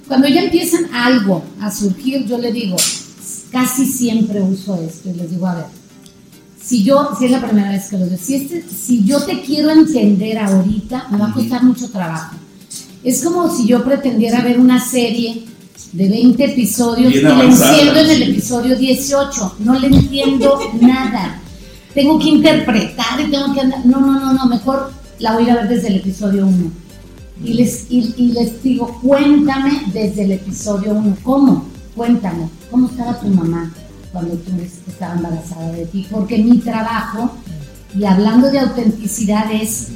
[0.07, 2.75] cuando ya empiezan algo a surgir, yo le digo,
[3.51, 5.65] casi siempre uso esto y les digo, a ver,
[6.59, 9.41] si yo, si es la primera vez que lo veo, si, este, si yo te
[9.43, 12.35] quiero entender ahorita, me va a costar mucho trabajo.
[13.03, 15.52] Es como si yo pretendiera ver una serie
[15.93, 19.55] de 20 episodios y la enciendo en el episodio 18.
[19.59, 21.39] No le entiendo nada.
[21.93, 23.85] Tengo que interpretar y tengo que andar.
[23.85, 26.71] No, no, no, no, mejor la voy a ver desde el episodio 1.
[27.43, 31.17] Y les, y, y les digo, cuéntame desde el episodio 1.
[31.23, 31.65] ¿Cómo?
[31.95, 33.71] Cuéntame, ¿cómo estaba tu mamá
[34.11, 34.51] cuando tú
[34.87, 36.07] estabas embarazada de ti?
[36.09, 37.31] Porque mi trabajo,
[37.95, 39.89] y hablando de autenticidad, es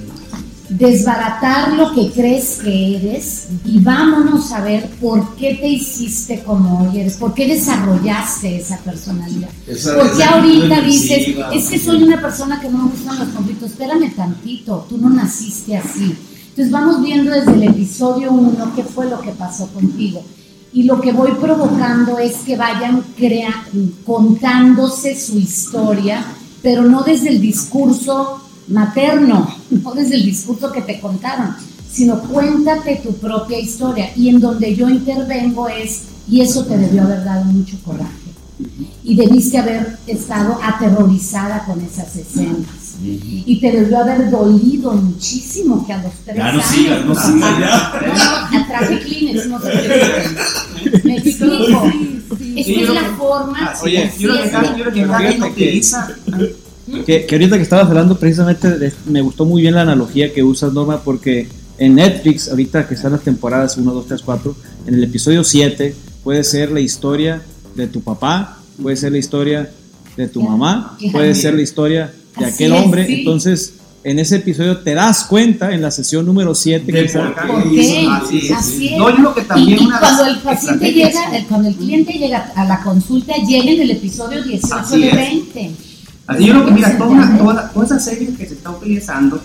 [0.69, 6.81] desbaratar lo que crees que eres y vámonos a ver por qué te hiciste como
[6.89, 9.49] hoy eres, por qué desarrollaste esa personalidad.
[9.65, 13.71] Esa- Porque ahorita dices, es que soy una persona que no me gustan los conflictos,
[13.71, 16.15] espérame tantito, tú no naciste así.
[16.49, 20.23] Entonces vamos viendo desde el episodio 1 qué fue lo que pasó contigo.
[20.73, 23.63] Y lo que voy provocando es que vayan crea
[24.05, 26.25] contándose su historia,
[26.61, 31.55] pero no desde el discurso materno, no desde el discurso que te contaron,
[31.91, 34.11] sino cuéntate tu propia historia.
[34.15, 38.11] Y en donde yo intervengo es, y eso te debió haber dado mucho coraje.
[39.03, 42.95] Y debiste haber estado aterrorizada con esas escenas.
[43.03, 46.65] Y te debió haber dolido muchísimo que a los tres Ya no años.
[46.65, 48.01] sigas, no sigas, ya.
[48.51, 51.03] No, no, traje Kleenex, no se preocupen.
[51.03, 51.91] Me explico.
[52.55, 53.57] Esta Sí, es yo la creo- forma.
[53.61, 56.07] Ah, oye, yo creo es que que que- utiliza.
[57.05, 60.41] Que, que ahorita que estabas hablando precisamente de- me gustó muy bien la analogía que
[60.43, 61.47] usas Norma porque
[61.77, 64.55] en Netflix ahorita que están las temporadas 1, 2, 3, 4
[64.87, 67.41] en el episodio 7 puede ser la historia
[67.75, 69.69] de tu papá puede ser la historia
[70.15, 73.13] de tu mamá puede ser la historia de aquel es, hombre sí.
[73.19, 73.73] entonces
[74.03, 77.33] en ese episodio te das cuenta en la sesión número 7 De que por está-
[77.69, 78.07] qué.
[78.09, 78.51] Así es.
[78.51, 78.97] Así es.
[78.97, 81.19] No, yo lo que también y, y una cuando el paciente llega,
[81.49, 85.15] cuando el cliente llega a la consulta, llega en el episodio 18 Así de es.
[86.27, 86.33] 20.
[86.43, 89.41] Así yo lo que, mira, toda, toda, toda esa serie que se está utilizando,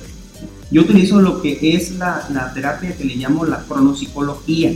[0.71, 4.73] yo utilizo lo que es la, la terapia que le llamo la cronopsicología,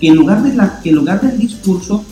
[0.00, 2.04] que en lugar, de la, que en lugar del discurso,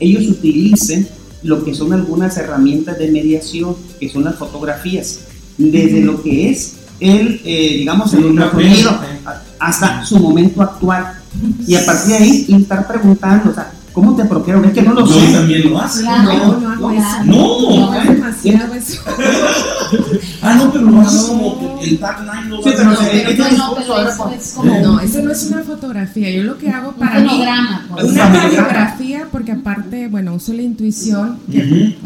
[0.00, 1.08] ellos utilicen
[1.42, 5.20] lo que son algunas herramientas de mediación, que son las fotografías,
[5.56, 8.98] desde lo que es el, eh, digamos, el ultrasonido
[9.58, 11.20] hasta su momento actual.
[11.66, 14.62] Y a partir de ahí, estar preguntando, o sea, ¿cómo te apropiaron?
[14.66, 15.32] Es que no lo No, sé.
[15.32, 16.02] también lo hace.
[16.02, 17.24] Claro, No, no hago eso.
[17.24, 17.70] No.
[17.90, 19.00] No, es demasiado eso.
[20.42, 24.80] Ah, no, pero lo hace como el tagline lo Sí, pero no, pero es como
[24.82, 26.30] No, eso no es una fotografía.
[26.30, 27.86] Yo lo que hago un para mí fonograma.
[27.90, 28.04] pues.
[28.04, 31.96] Un Una radiografía, porque aparte, bueno, uso la intuición, que.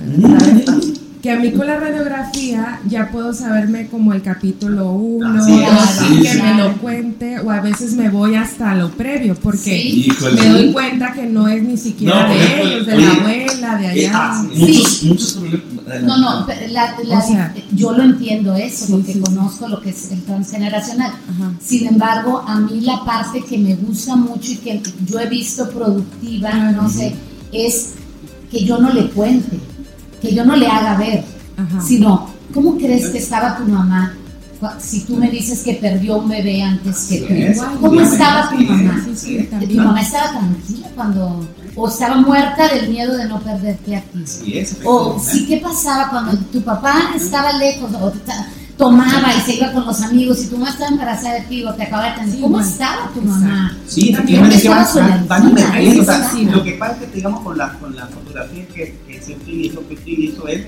[1.22, 5.68] Que a mí con la radiografía ya puedo saberme como el capítulo 1, Así es,
[6.08, 6.42] sí, que sí.
[6.42, 10.12] me lo cuente, o a veces me voy hasta lo previo, porque Sí.
[10.34, 13.12] Me doy cuenta que no es ni siquiera No, de ejemplo, ellos, de oye, la
[13.12, 14.10] abuela, de eh, allá.
[14.14, 14.58] ah, sí.
[14.60, 16.02] Muchos, muchos problemas.
[16.04, 19.20] No, no, pero la- la- O sea, yo lo entiendo eso, sí, porque sí, sí.
[19.20, 21.10] conozco lo que es el transgeneracional.
[21.10, 21.52] Ajá.
[21.60, 25.68] Sin embargo, a mí la parte que me gusta mucho y que yo he visto
[25.68, 27.14] productiva, no sé,
[27.52, 27.90] es
[28.50, 29.58] que yo no le cuente,
[30.20, 31.24] que yo no le haga ver,
[31.56, 31.80] Ajá.
[31.80, 34.14] sino, ¿cómo crees que estaba tu mamá
[34.78, 37.62] si tú me dices que perdió un bebé antes que tú?
[37.80, 39.06] ¿Cómo estaba tu mamá?
[39.60, 44.64] ¿Tu mamá estaba tranquila cuando, o estaba muerta del miedo de no perderte a ti?
[44.84, 48.12] O sí, ¿qué pasaba cuando tu papá estaba lejos o
[48.80, 51.72] tomaba y se iba con los amigos y tu mamá estaba embarazada de ti o
[51.74, 52.30] te acababa de tener?
[52.34, 53.76] Sí, ¿Cómo bueno, estaba tu mamá?
[53.86, 55.56] Sí, efectivamente, que van, van, o
[56.04, 59.34] sea, lo que pasa es que, digamos, con la, con la fotografía que, que se
[59.34, 60.62] utiliza, que utilizo es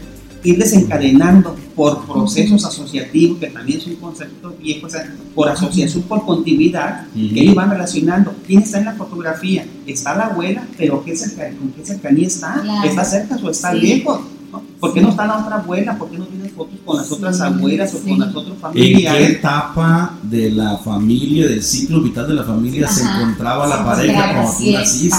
[0.44, 6.02] ir desencadenando por procesos asociativos, que también es un concepto viejo, o sea, por asociación,
[6.02, 7.32] por continuidad, Ujú.
[7.32, 8.34] que ellos van relacionando.
[8.46, 9.64] ¿Quién está en la fotografía?
[9.86, 12.60] Está la abuela, pero ¿qué cerca- ¿con qué cercanía está?
[12.60, 12.88] Claro.
[12.88, 13.78] ¿Está cerca o está Sí.
[13.80, 14.20] lejos?
[14.52, 14.62] ¿No?
[14.78, 15.96] ¿Por qué no está la otra abuela?
[15.98, 18.96] ¿Por qué no tienes fotos con las otras Sí, abuelas o con las otras ¿En
[18.98, 23.20] qué etapa de la familia, del ciclo vital de la familia se Ajá.
[23.22, 25.16] encontraba la Se pareja cuando tú naciste?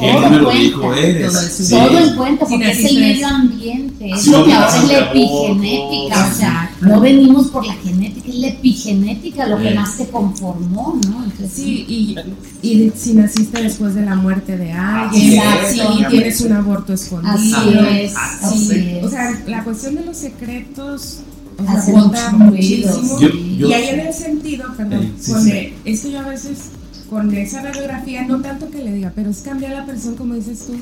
[0.00, 1.32] ¿Qué todo número cuenta, hijo eres?
[1.32, 1.62] todo eso.
[1.62, 1.70] Sí.
[1.74, 4.94] Todo en cuenta, Sí, porque es el medio ambiente, es lo que ahora es la
[4.94, 8.01] de epigenética, o sea, no venimos por la genética,
[8.42, 9.74] la epigenética lo que Sí.
[9.74, 11.24] más te conformó, ¿no?
[11.24, 12.16] Entonces, Sí, y,
[12.62, 16.10] y si naciste después de la muerte de Así alguien, es, si obviamente.
[16.10, 17.32] tienes un aborto escondido.
[17.34, 17.52] Así
[17.90, 19.04] es, Así así es.
[19.04, 21.20] o sea, la cuestión de los secretos
[21.58, 23.20] o sea, mucho muchísimo.
[23.20, 23.56] Yo- sí.
[23.58, 25.50] yo- y ahí en el sentido, perdón, Eh, sí, con sí.
[25.52, 26.58] el- es que yo a veces
[27.08, 30.66] con esa radiografía, no tanto que le diga, pero es cambiar la persona, como dices
[30.66, 30.74] tú,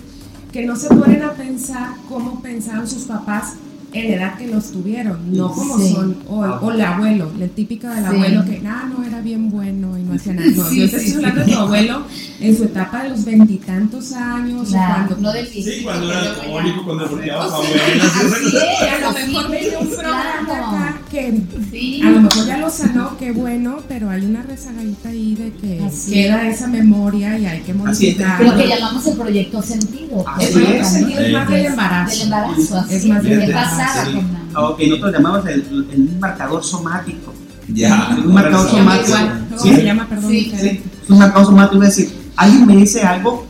[0.52, 3.54] que no se ponen a pensar cómo pensaban sus papás
[3.92, 5.92] en la edad que los tuvieron, no como Sí.
[5.94, 8.10] son, o, o el abuelo, la típica del Sí.
[8.14, 10.46] abuelo que, ah, no, era bien bueno y no hacía nada.
[10.56, 12.02] No, Sí, yo te estoy hablando de tu abuelo
[12.40, 16.84] en su etapa de los veintitantos años, Claro, cuando no del Sí, cuando era alcohólico,
[16.84, 22.00] cuando es, que a lo mejor venía un programa acá que Sí.
[22.04, 25.84] a lo mejor ya lo sanó, qué bueno, pero hay una rezagadita ahí de que
[25.84, 28.52] Así queda esa memoria y hay que modificarla.
[28.52, 30.24] Lo que llamamos el proyecto sentido.
[30.24, 30.88] Más, es.
[30.88, 32.10] sentido, es más del embarazo.
[32.12, 33.40] Del embarazo, así Es más ¿Qué del
[33.86, 34.10] pasaba
[34.52, 37.32] la- Ok, nosotros llamamos el, el marcador somático.
[37.72, 38.16] Ya.
[38.24, 39.18] Un marcador Se llama somático.
[39.18, 39.46] igual.
[39.50, 39.74] ¿Cómo Sí.
[39.76, 40.08] se llama?
[40.08, 40.30] Perdón.
[40.30, 40.70] Sí, Micaela.
[40.72, 43.46] Es un marcador somático, es decir, alguien me dice algo,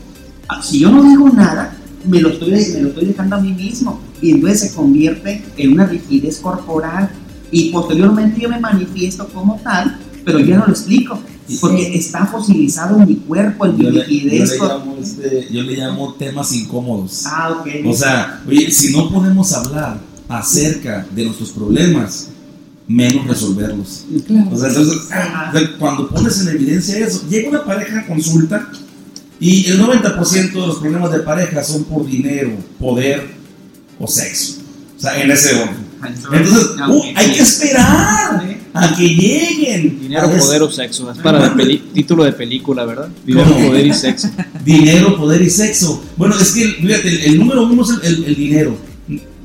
[0.47, 1.73] ah, si yo no digo nada,
[2.05, 3.99] me lo estoy, me lo estoy dejando a mí mismo.
[4.21, 7.09] Y entonces se convierte en una rigidez corporal.
[7.51, 11.19] Y posteriormente yo me manifiesto como tal, pero ya no lo explico.
[11.59, 14.51] Porque está fosilizado en mi cuerpo, en mi le, yo rigidez.
[14.51, 17.23] le llamo, este, yo le llamo temas incómodos.
[17.25, 17.67] Ah, ok.
[17.87, 19.99] O sea, oye, si no podemos hablar
[20.39, 22.29] acerca de nuestros problemas,
[22.87, 24.05] menos resolverlos.
[24.27, 24.49] Claro.
[24.51, 24.97] O sea, entonces,
[25.79, 28.69] cuando pones en evidencia eso, llega una pareja a consulta
[29.39, 33.27] y el 90% de los problemas de pareja son por dinero, poder
[33.99, 34.55] o sexo.
[34.97, 35.91] O sea, en ese orden.
[36.33, 39.99] Entonces, uh, hay que esperar a que lleguen.
[40.01, 41.11] Dinero, poder o sexo.
[41.11, 43.09] Es para peli- título de película, ¿verdad?
[43.25, 43.67] Dinero, ¿Cómo?
[43.67, 44.29] poder y sexo.
[44.65, 46.03] Dinero, poder y sexo.
[46.17, 48.77] Bueno, es que, fíjate, el, el número uno es el, el- el dinero.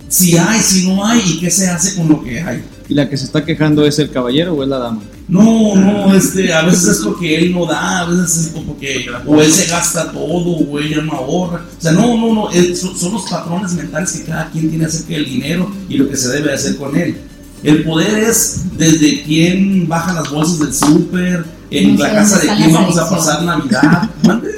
[0.09, 2.62] Si hay, si no hay, y qué se hace con lo que hay.
[2.88, 5.03] ¿Y la que se está quejando es el caballero o es la dama?
[5.29, 9.42] No, no, este, a veces es porque él no da, a veces es porque o
[9.42, 11.64] él se gasta todo, o ella no ahorra.
[11.77, 14.85] O sea, no, no, no, es- son, son los patrones mentales que cada quien tiene
[14.85, 17.16] acerca del dinero y lo que se debe hacer con él.
[17.64, 22.72] El poder es desde quién baja las bolsas del súper, en la casa de quién
[22.72, 24.11] vamos a pasar Navidad.
[24.22, 24.50] Dónde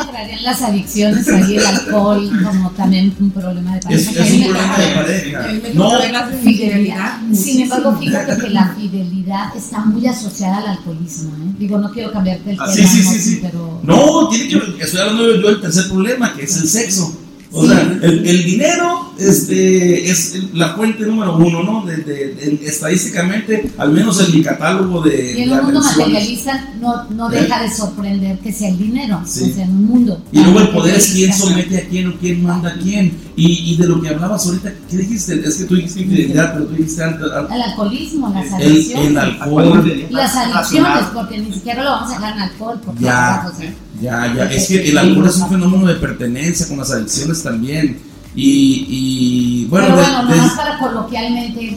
[0.00, 4.24] entrarían las adicciones, ahí el alcohol, como también un problema de Es, pareja.
[4.24, 5.32] es mí un problema de ver.
[5.32, 5.72] pareja.
[5.74, 5.90] No,
[6.32, 7.18] infidelidad.
[7.32, 11.30] Sin embargo, fíjate que la fidelidad está muy asociada al alcoholismo.
[11.30, 11.54] ¿eh?
[11.58, 13.38] Digo, no quiero cambiarte el Ah, tema, sí, sí, sí.
[13.42, 17.19] pero No, tiene que, estoy hablando yo del tercer problema, que es el sexo.
[17.52, 21.84] O sea, el, el dinero este, es la fuente número uno, ¿no?
[21.84, 26.70] De, de- de- estadísticamente, al menos en mi catálogo de, y en un mundo materialista
[26.80, 29.50] no, no deja de sorprender que sea el dinero, Sí.
[29.50, 30.22] o sea, en un mundo.
[30.30, 33.12] Y luego el poder es quién somete a quién o quién manda a quién.
[33.36, 35.40] Y, y de lo que hablabas ahorita, ¿qué dijiste?
[35.46, 39.06] Es que tú dijiste infidelidad, pero tú dijiste antes, al- El alcoholismo, las adicciones.
[39.08, 40.06] el alcohol.
[40.10, 43.10] Las adicciones, porque ni siquiera lo vamos a dejar en alcohol, porque Ya.
[43.10, 46.78] carajo, o sea, Ya, ya, es que el alcohol es un fenómeno de pertenencia con
[46.78, 47.98] las adicciones también.
[48.34, 51.76] Y, y bueno, Pero bueno, de- nomás para coloquialmente,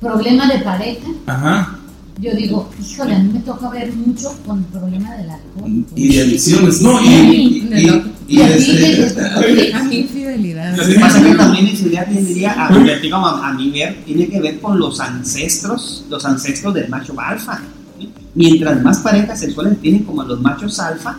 [0.00, 1.78] problema de pareja, ajá.
[2.18, 5.84] yo digo, híjole, a mí me toca ver mucho con el problema del alcohol.
[5.90, 6.02] pues.
[6.02, 9.96] y de adicciones, no, y, y, y- y- y Y a ti, este, A mí
[9.96, 10.76] infidelidad.
[10.76, 14.40] Lo que pasa es que también infidelidad tendría, a, a, a mi ver, tiene que
[14.40, 17.60] ver con los ancestros, los ancestros del macho alfa.
[17.98, 18.10] ¿sí?
[18.34, 21.18] Mientras más parejas sexuales tienen como los machos alfa,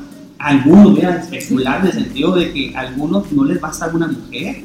[0.50, 4.08] algunos, voy a especular en el sentido de que a algunos no les basta una
[4.08, 4.62] mujer,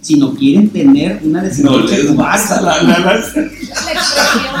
[0.00, 2.60] sino quieren tener una no descendencia les cubana.
[2.60, 3.14] la, la, la-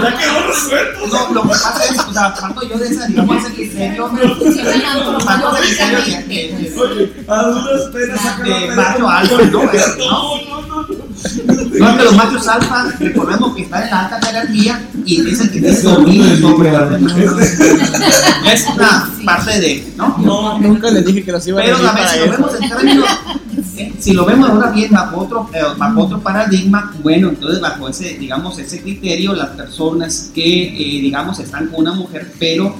[0.02, 1.06] la quedó resuelto.
[1.06, 5.52] No, lo que pasa es, o sea, parto yo de esa, digamos, ese criterio, parto
[5.52, 8.76] del criterio de, de- de- Oye, a duras penas saca la de pelea.
[8.76, 9.62] macho alfa, ¿no?
[9.62, 9.66] ¿no?
[9.66, 11.05] No, no,
[11.46, 11.88] no.
[11.90, 15.60] Es que los machos alfa, recordemos que están en la alta jerarquía y dicen que
[15.60, 16.70] tienen Es dominio sobre
[18.52, 20.16] Es una parte de, ¿no?
[20.18, 22.68] No, Nunca les dije que las iba a Pero también para si lo vemos en
[22.68, 23.08] términos,
[23.76, 27.88] eh, si lo vemos ahora bien bajo otro, eh, bajo otro paradigma, bueno, entonces bajo
[27.88, 32.74] ese, digamos, ese criterio, las personas que, eh, digamos, están con una mujer, pero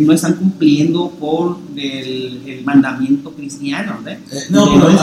[0.00, 4.10] no están cumpliendo por el, el mandamiento cristiano, ¿no?
[4.10, 4.18] Eh,
[4.50, 5.00] no, De pero no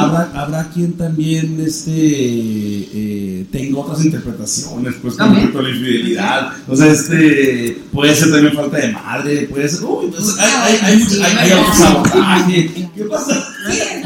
[0.00, 6.52] habrá, habrá- quien también este, eh, tenga otras interpretaciones pues, con respecto a la infidelidad.
[6.68, 9.84] O sea, este, puede ser también falta de madre, puede ser.
[9.84, 12.88] Uy, pues, hay, hay, hay, hay, hay autosabotaje.
[12.94, 13.44] ¿Qué pasa?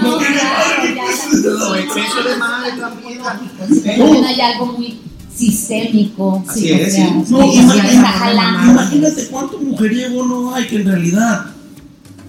[0.02, 3.18] No, claro, ya O exceso de madre también.
[3.22, 3.50] También
[3.84, 4.98] también hay algo muy
[5.36, 6.44] sistémico.
[6.48, 7.24] Así sí, es, o sea, sí.
[7.32, 8.72] No, que ima- ya ima- está jalando.
[8.72, 11.46] imagínate cuánto mujeriego no hay que en realidad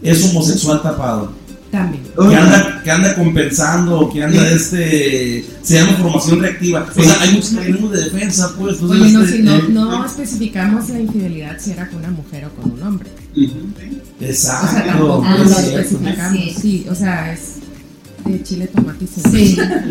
[0.01, 1.31] es homosexual tapado.
[1.71, 2.01] También.
[2.17, 6.87] que anda, que anda compensando, que anda este, se llama formación reactiva.
[6.95, 8.75] O sea, hay muchos mecanismos de defensa, pues.
[8.79, 12.11] entonces, Oye, no, este, si no, eh, no especificamos la infidelidad si era con una
[12.11, 13.09] mujer o con un hombre.
[13.35, 15.79] O sea, Exacto, tampoco Ah, lo es cierto.
[15.79, 16.39] especificamos.
[16.39, 16.55] Sí.
[16.61, 17.41] Sí, o sea, es
[18.31, 19.83] de chile, tomate y cebolla.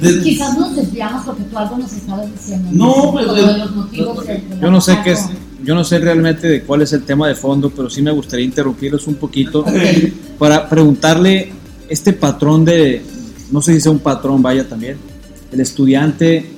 [0.00, 0.20] Sí.
[0.22, 2.68] Quizás nos desviamos porque tú algo nos estabas diciendo.
[2.72, 5.26] No, pues, de- los motivos de- de Yo no sé qué es,
[5.64, 8.44] yo no sé realmente de cuál es el tema de fondo, pero sí me gustaría
[8.44, 9.64] interrumpirlos un poquito
[10.38, 11.52] para preguntarle
[11.88, 13.02] este patrón de,
[13.50, 14.96] no sé si sea un patrón, vaya también,
[15.50, 16.50] el estudiante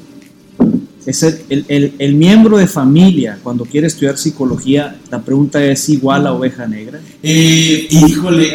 [1.06, 5.88] es el, el- el- el miembro de familia cuando quiere estudiar psicología, la pregunta es
[5.88, 7.00] igual a oveja negra.
[7.22, 8.54] Eh, híjole,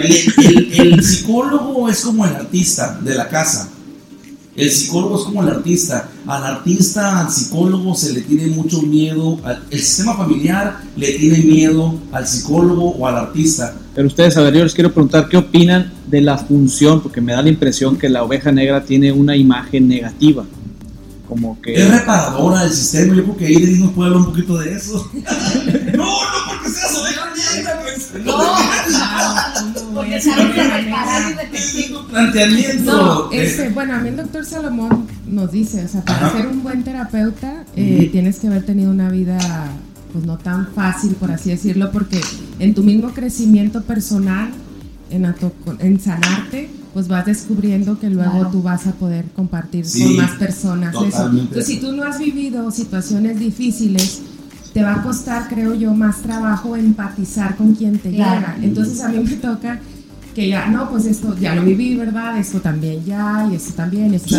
[0.78, 3.70] el, psicólogo es como el artista de la casa.
[4.56, 6.10] El psicólogo es como el artista.
[6.28, 9.38] Al artista, al psicólogo se le tiene mucho miedo.
[9.70, 13.76] el sistema familiar le tiene miedo al psicólogo o al artista.
[13.94, 17.34] Pero ustedes, a ver, yo les quiero preguntar qué opinan de la función, porque me
[17.34, 20.46] da la impresión que la oveja negra tiene una imagen negativa.
[21.28, 21.74] Como que...
[21.74, 23.16] Es reparadora del sistema.
[23.16, 25.12] Yo creo que ahí nos puede hablar un poquito de eso.
[25.96, 28.12] no, no porque seas oveja negra, pues.
[28.24, 31.88] No, y detective.
[31.90, 32.92] tu planteamiento.
[32.92, 36.38] No, este, bueno, a mí el doctor Salomón nos dice, o sea, para Ajá.
[36.38, 38.12] ser un buen terapeuta eh, Ujú.
[38.12, 39.38] tienes que haber tenido una vida,
[40.14, 42.22] pues no tan fácil, por así decirlo, porque
[42.60, 44.50] en tu mismo crecimiento personal,
[45.10, 45.34] en,
[45.80, 48.50] en sanarte, pues vas descubriendo que luego Claro.
[48.52, 51.30] tú vas a poder compartir Sí, con más personas eso.
[51.30, 54.22] Entonces, si tú no has vivido situaciones difíciles,
[54.74, 58.40] te va a costar, creo yo, más trabajo empatizar con quien te Claro.
[58.42, 58.58] llega.
[58.62, 59.80] Entonces a mí me toca
[60.34, 62.38] que ya, no, pues esto ya lo viví, ¿verdad?
[62.38, 64.36] Esto también ya, y esto también, esto.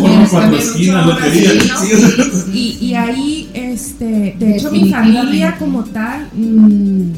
[2.52, 7.12] Y, y ahí, este, de hecho, mi familia como tal, mm,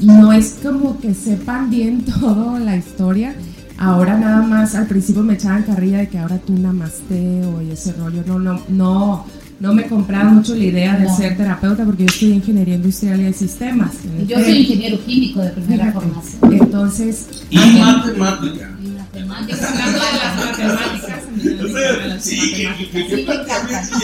[0.00, 3.34] no es como que sepan bien toda la historia.
[3.78, 7.92] Ahora nada más, al principio me echaban carrilla de que ahora tú namasteo y ese
[7.94, 8.22] rollo.
[8.26, 9.26] No, no, no,
[9.58, 11.16] no me compraron mucho la idea de No.
[11.16, 13.90] ser terapeuta porque yo estudié ingeniería industrial y de sistemas.
[14.28, 16.06] Yo soy ingeniero químico de primera Fíjate.
[16.06, 16.52] formación.
[16.62, 18.70] Entonces, Y matemática.
[18.84, 19.62] Y matemáticas.
[19.62, 22.68] hablando de las matemáticas, Sí, que,
[23.02, 23.26] Sí,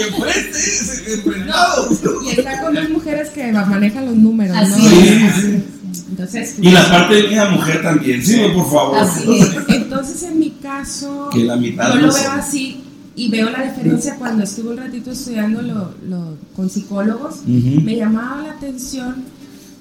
[0.08, 0.58] enfrente.
[2.26, 4.62] Y está con dos mujeres que manejan los números, ¿no?
[4.62, 5.22] Así es.
[5.32, 5.62] Así es.
[6.18, 8.98] Entonces, Y la parte de la mujer también, sí, por favor.
[8.98, 9.50] Así es.
[9.68, 12.82] entonces en mi caso, Que la mitad yo lo veo así
[13.14, 17.46] y veo la diferencia cuando estuve un ratito estudiando lo, lo- con psicólogos.
[17.46, 19.24] Me llamaba la atención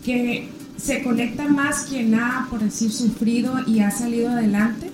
[0.06, 4.92] que se conecta más quien ha, por decir, sufrido y ha salido adelante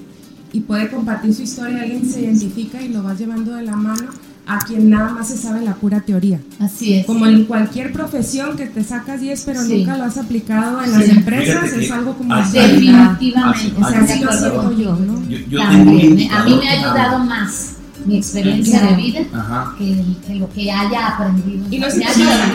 [0.54, 4.06] y puede compartir su historia, alguien se identifica y lo vas llevando de la mano
[4.46, 6.40] a quien nada más se sabe la pura teoría.
[6.60, 7.06] Así es.
[7.06, 9.78] Como en cualquier profesión que te sacas 10 pero Sí.
[9.80, 12.34] nunca lo has aplicado en las empresas, Fíjate es algo como...
[12.34, 13.82] Ah, Definitivamente.
[13.82, 14.96] O sea, así lo siento yo.
[14.96, 15.30] ¿no?
[15.30, 16.32] Yo, yo tengo un También.
[16.32, 17.74] A mí me ha ayudado más
[18.06, 19.76] mi experiencia de vida Ajá.
[19.78, 19.96] que,
[20.28, 21.66] que lo que haya aprendido.
[21.72, 22.00] Y no mucho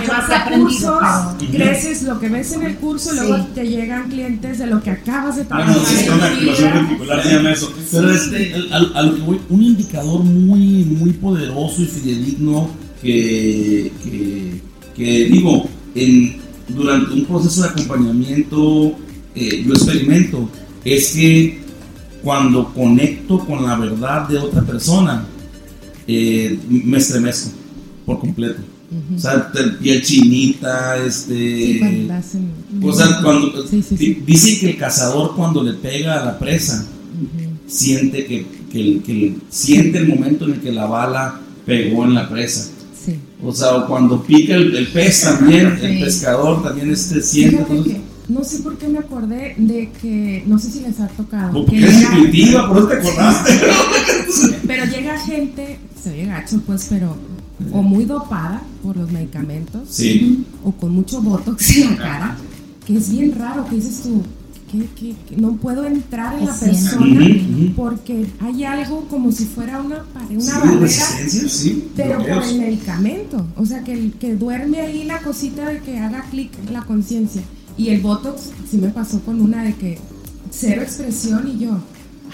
[0.06, 0.68] lo vas a aprendido.
[0.68, 3.42] cursos, pero- creces lo que ves en el curso, luego Sí.
[3.54, 5.76] te llegan clientes de lo que acabas de Ah, trabajar.
[5.76, 7.72] no, sí, una activación se llama eso.
[7.90, 12.68] Pero este, a lo que voy, un indicador muy, muy poderoso y fidedigno
[13.02, 14.60] que, que,
[14.96, 16.36] que digo, en,
[16.68, 18.92] durante un proceso de acompañamiento,
[19.34, 20.48] eh, yo experimento,
[20.84, 21.60] es que
[22.22, 25.24] cuando conecto con la verdad de otra persona,
[26.08, 27.50] eh, me estremezco
[28.04, 28.60] por completo.
[29.14, 31.34] O sea, te- piel chinita, este...
[31.34, 32.50] Sí, hacen-
[32.82, 33.96] O sea, cuando Sí, sí, sí.
[33.96, 36.86] di- dicen que el cazador cuando le pega a la presa
[37.66, 42.04] siente que, que el- que el- siente el momento en el que la bala pegó
[42.04, 42.70] en la presa.
[43.42, 47.64] O sea, o cuando pica el, el pez también, el pescador también este siente.
[48.28, 51.78] No sé por qué me acordé de que, no sé si les ha tocado, porque
[51.78, 53.52] que es intuitiva, por eso te acordaste.
[54.66, 55.78] pero llega gente,
[56.08, 57.16] se oye gacho pues, pero
[57.72, 60.44] o muy dopada por los medicamentos, Sí.
[60.64, 62.36] o con mucho botox en la cara,
[62.86, 64.22] que es bien raro, que dices tú,
[64.70, 67.16] que, que- que no puedo entrar en la persona
[67.74, 71.88] porque hay algo como si fuera una una Sí, barrera, sí.
[71.96, 73.46] pero por el medicamento.
[73.56, 77.42] O sea, que, el- que duerme ahí la cosita de que haga clic la conciencia.
[77.76, 79.98] Y el botox sí me pasó con una de que
[80.50, 81.78] cero expresión y yo,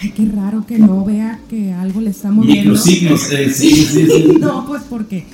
[0.01, 2.73] ay, qué raro que no vea que algo le está moviendo.
[2.73, 4.37] Microsignos, eh, sí, sí, sí.
[4.41, 5.27] no, pues porque.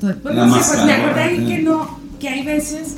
[0.00, 2.96] Pues, pues, La no sé, pues, me acordé ahí que no, que hay veces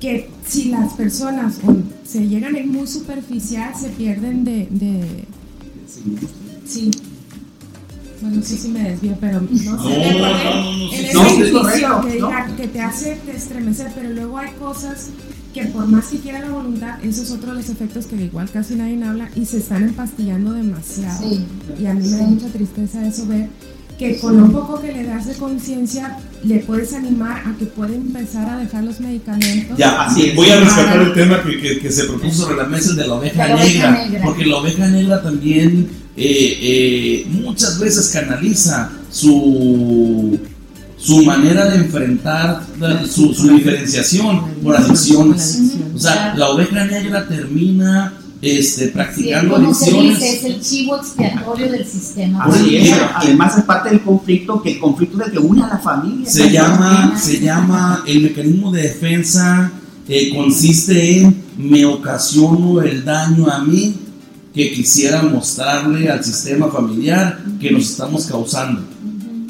[0.00, 1.58] que si las personas
[2.04, 4.68] se llegan ir muy superficial, se pierden de.
[4.70, 5.24] de
[6.66, 6.90] sí.
[8.20, 9.64] Bueno, no sé si me desvío, pero no sé.
[9.64, 12.18] No, me acordé no, no, no, sí, en no, esa sí, es intuición correcto, que,
[12.18, 12.26] ¿no?
[12.26, 15.08] diga, que te hace te estremecer, pero luego hay cosas
[15.54, 18.48] que por más que quiera la voluntad, eso es otro de los efectos que igual
[18.50, 21.28] casi nadie habla y se están empastillando demasiado.
[21.28, 21.44] Sí.
[21.80, 23.48] Y a mí me da mucha tristeza eso ver
[23.98, 27.94] que con un poco que le das de conciencia le puedes animar a que pueda
[27.94, 29.76] empezar a dejar los medicamentos.
[29.76, 32.94] Ya, Así voy a rescatar el tema que, que- que se propuso sobre la mesa
[32.94, 34.22] de la oveja, De la oveja negra, negra.
[34.24, 40.38] porque la oveja negra también eh, eh, muchas veces canaliza su,
[41.00, 45.60] su manera de enfrentar la- su, su diferenciación por adicciones.
[45.94, 50.18] O sea, la oveja negra termina este, Sí, practicando se adicciones.
[50.20, 52.44] dice, es el chivo expiatorio del sistema.
[52.44, 55.62] Así es, Mira, además es parte del conflicto, que el conflicto es el que une
[55.62, 56.28] a la familia.
[56.30, 59.70] Se llama, se llama el mecanismo de defensa,
[60.08, 63.94] eh, consiste en me ocasiono el daño a mí
[64.54, 68.82] que quisiera mostrarle al sistema familiar que nos estamos causando.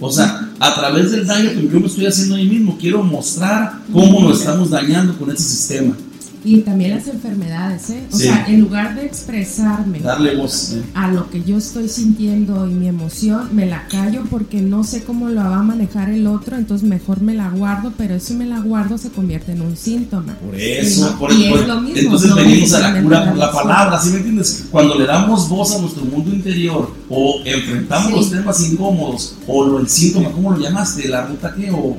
[0.01, 3.81] O sea, a través del daño que yo me estoy haciendo a mismo, quiero mostrar
[3.91, 5.97] cómo nos estamos dañando con ese sistema.
[6.43, 8.03] Y también las enfermedades, ¿eh?
[8.11, 8.23] O Sí.
[8.25, 10.73] sea, en lugar de expresarme Darle voz.
[10.73, 10.83] ¿eh?
[10.95, 15.05] a lo que yo estoy sintiendo y mi emoción, me la callo porque no sé
[15.05, 18.47] cómo lo va a manejar el otro, entonces mejor me la guardo, pero eso me
[18.47, 20.35] la guardo se convierte en un síntoma.
[20.37, 23.37] Por eso, Sí, por, y es lo mismo, entonces no venimos a la cura por
[23.37, 24.65] la palabra, ¿sí me entiendes?
[24.71, 28.15] Cuando le damos voz a nuestro mundo interior o enfrentamos Sí.
[28.17, 31.07] los temas incómodos o lo, el síntoma, ¿cómo lo llamaste?
[31.09, 31.71] ¿La ruta qué?
[31.71, 31.97] O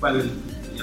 [0.00, 0.30] ¿Cuál?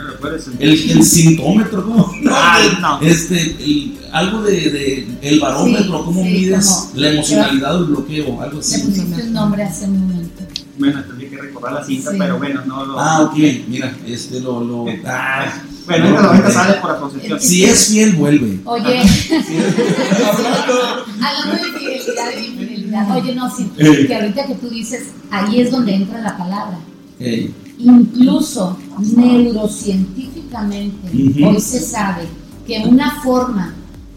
[0.04, 0.30] No
[0.60, 2.14] el, el sintómetro, ¿cómo?
[2.22, 3.08] No, Ah, no.
[3.08, 7.80] Este, el- algo de, de- el barómetro, Sí, ¿cómo sí, mides como- la emocionalidad o
[7.80, 8.42] el bloqueo?
[8.42, 8.82] Algo Le así.
[8.82, 10.44] pusiste un nombre hace un momento.
[10.78, 12.18] Bueno, tendría que recordar la cinta, Sí.
[12.20, 13.00] pero bueno, no lo.
[13.00, 13.36] Ah, ok,
[13.68, 14.64] mira, este lo...
[14.64, 15.54] lo ah,
[15.86, 17.40] Bueno, ahorita, ahorita sale por asociación.
[17.40, 18.60] si es fiel, vuelve.
[18.66, 19.02] Oye,
[21.22, 24.06] Hablando- de fidelidad y de infidelidad, oye, no, sí, Eh.
[24.08, 26.80] que ahorita que tú dices, ahí es donde entra la palabra.
[27.80, 28.78] Incluso
[29.16, 32.28] neurocientíficamente, hoy se sabe
[32.66, 33.74] que una forma,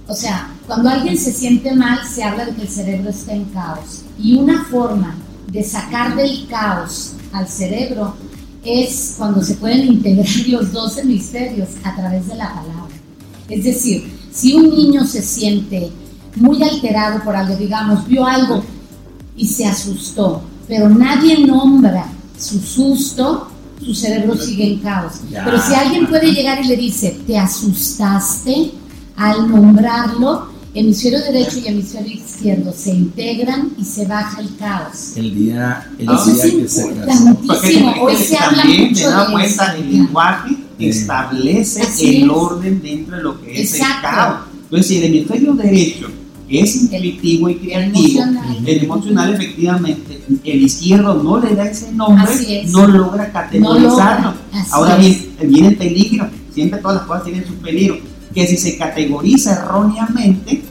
[0.06, 3.44] o sea, cuando alguien se siente mal, se habla de que el cerebro está en
[3.46, 4.02] caos.
[4.18, 5.14] Y una forma
[5.50, 8.14] de sacar del caos al cerebro
[8.64, 12.94] es cuando se pueden integrar los dos hemisferios a través de la palabra.
[13.48, 15.90] Es decir, si un niño se siente
[16.34, 18.62] muy alterado por algo, digamos, vio algo
[19.36, 22.06] y se asustó, pero nadie nombra
[22.38, 23.48] su susto,
[23.84, 25.14] su cerebro sigue en caos.
[25.30, 25.44] Ya.
[25.44, 28.72] Pero si alguien puede llegar y le dice, te asustaste,
[29.16, 35.12] al nombrarlo, hemisferio derecho y hemisferio izquierdo se integran y se baja el caos.
[35.16, 37.28] El día, el Eso día es que se casó.
[37.28, 37.94] importantísimo.
[38.02, 39.76] Hoy se habla también mucho me da de cuenta eso.
[39.82, 42.30] el lenguaje establece Así el es.
[42.36, 44.08] orden dentro de lo que es Exacto.
[44.08, 44.40] el caos.
[44.64, 46.10] Entonces, si el hemisferio derecho
[46.48, 48.56] es intuitivo y El creativo, emocional.
[48.66, 52.24] el emocional efectivamente, el izquierdo no le da ese nombre,
[52.68, 54.30] no logra categorizarlo.
[54.30, 57.98] logra, así Ahora bien, viene el peligro, siempre todas las cosas tienen su peligro,
[58.32, 60.62] que si se categoriza erróneamente,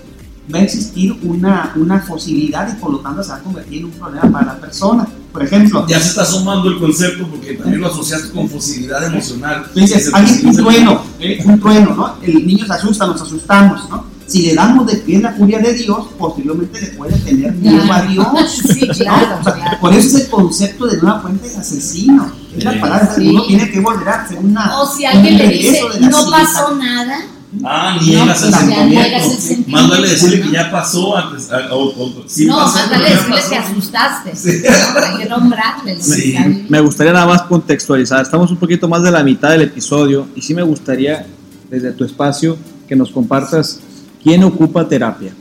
[0.53, 3.85] va a existir una, una fosilidad y por lo tanto se va a convertir en
[3.85, 5.07] un problema para la persona.
[5.31, 9.65] Por ejemplo, Ya se está sumando el concepto porque también lo asociaste con fosilidad emocional.
[9.73, 11.43] Se hay un trueno, ¿eh?
[11.45, 12.15] un trueno, ¿no?
[12.21, 14.14] El niño se asusta, nos asustamos, ¿no?
[14.27, 18.01] Si le damos de pie la furia de Dios, posteriormente le puede tener miedo a
[18.03, 18.27] Dios.
[18.73, 19.77] Sí, claro, O sea, claro.
[19.79, 22.31] Por eso es el concepto de nueva fuente es asesino.
[22.57, 23.27] Es la palabra, Sí.
[23.29, 24.79] uno tiene que volver a hacer una.
[24.81, 27.17] O si alguien le dice, de no pasó nada,
[27.63, 29.71] Ah, No, el pues ya sentimiento.
[29.71, 30.45] Mándale decirle ¿no?
[30.47, 31.49] que ya pasó antes.
[31.53, 34.35] a- o- sí no, pasó, mándale decirle que asustaste.
[34.35, 34.61] Sí.
[34.93, 34.99] ¿no?
[35.05, 36.01] Hay que nombrarle.
[36.01, 36.35] Sí.
[36.67, 38.21] Me gustaría nada más contextualizar.
[38.23, 41.25] Estamos un poquito más de la mitad del episodio y sí me gustaría,
[41.69, 42.57] desde tu espacio,
[42.89, 43.79] que nos compartas
[44.25, 45.31] quién ocupa terapia.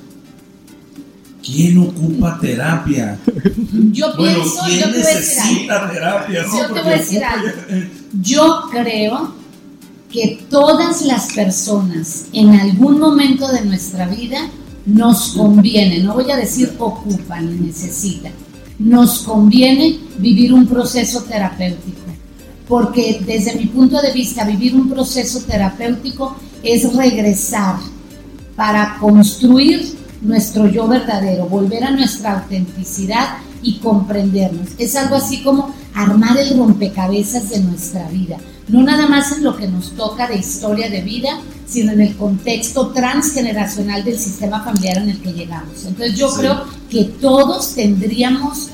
[1.43, 3.19] ¿Quién ocupa terapia?
[3.93, 5.53] Yo Bueno, pienso, ¿quién yo te voy a decir algo.
[5.53, 6.43] necesita terapia?
[6.47, 6.59] no?
[6.59, 7.89] Yo te voy a decir ocupa- algo.
[8.23, 9.35] Yo creo
[10.11, 14.49] que todas las personas en algún momento de nuestra vida
[14.87, 18.33] nos conviene, no voy a decir ocupan y necesitan,
[18.79, 21.99] nos conviene vivir un proceso terapéutico.
[22.69, 27.77] Porque desde mi punto de vista, vivir un proceso terapéutico es regresar
[28.57, 34.69] para construir nuestro yo verdadero, volver a nuestra autenticidad y comprendernos.
[34.79, 38.37] Es algo así como armar el rompecabezas de nuestra vida,
[38.69, 42.17] no nada más en lo que nos toca de historia de vida, sino en el
[42.17, 45.85] contexto transgeneracional del sistema familiar en el que llegamos.
[45.87, 46.37] Entonces yo Sí.
[46.41, 48.69] creo que todos tendríamos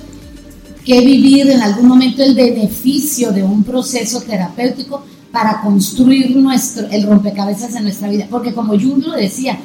[0.84, 7.04] que vivir en algún momento el beneficio de un proceso terapéutico para construir nuestro, el
[7.04, 8.26] rompecabezas de nuestra vida.
[8.30, 9.58] Porque como Jung lo decía,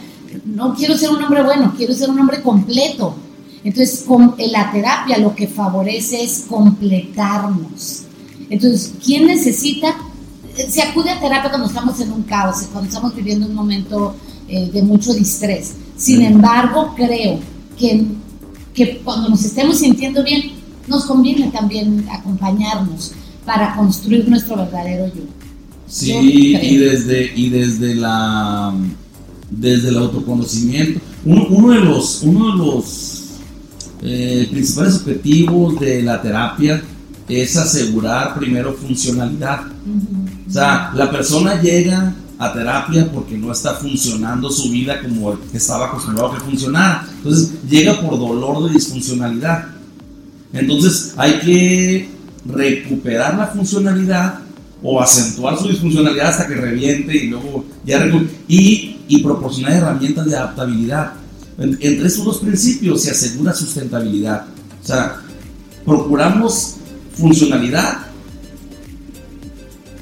[0.45, 3.15] no quiero ser un hombre bueno, quiero ser un hombre completo.
[3.63, 8.03] Entonces, con en la terapia lo que favorece es completarnos.
[8.49, 9.95] Entonces, ¿quién necesita?
[10.69, 14.15] Se acude a terapia cuando estamos en un caos, cuando estamos viviendo un momento
[14.47, 15.73] eh, de mucho distrés.
[15.97, 17.39] Sin embargo, creo
[17.77, 18.05] que,
[18.73, 20.51] que cuando nos estemos sintiendo bien,
[20.87, 23.13] nos conviene también acompañarnos
[23.45, 25.23] para construir nuestro verdadero yo.
[25.87, 28.73] Sí, y desde, y desde la
[29.49, 30.99] desde el autoconocimiento.
[31.23, 33.23] Uno, uno de los, uno de los
[34.01, 36.81] eh, principales objetivos de la terapia
[37.27, 39.61] es asegurar primero funcionalidad.
[40.47, 45.87] O sea, la persona llega a terapia porque no está funcionando su vida como estaba
[45.87, 47.07] acostumbrado a que funcionara.
[47.17, 49.69] Entonces llega por dolor de disfuncionalidad.
[50.53, 52.09] Entonces hay que
[52.45, 54.44] recuperar la funcionalidad
[54.87, 58.05] o acentuar su disfuncionalidad hasta que reviente y luego ya
[58.47, 61.13] y, y proporcionar herramientas de adaptabilidad.
[61.57, 64.45] Entre esos dos principios se asegura sustentabilidad.
[64.83, 65.21] O sea,
[65.83, 66.75] procuramos
[67.17, 67.97] funcionalidad,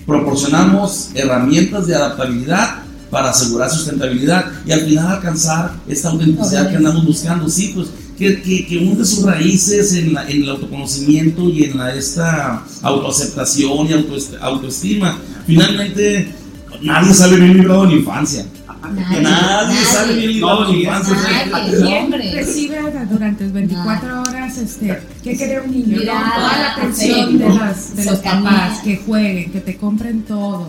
[0.06, 7.06] proporcionamos herramientas de adaptabilidad para asegurar sustentabilidad y al final alcanzar esta autenticidad que andamos
[7.06, 7.48] buscando.
[7.48, 7.88] Sí, pues
[8.18, 12.64] que, que, que hunde sus raíces en, la, en, el autoconocimiento y en la, esta
[12.82, 13.94] autoaceptación y
[14.42, 15.20] autoestima.
[15.46, 16.34] Finalmente,
[16.82, 18.46] nadie sale bien librado en la infancia.
[18.84, 21.16] Nadie, nadie, sale bien librado en la infancia.
[21.52, 26.02] Nadie, recibe durante 24 horas, este, ¿qué quiere un niño?
[26.02, 30.68] Toda la atención de, las, de los papás, que jueguen, que te compren todo,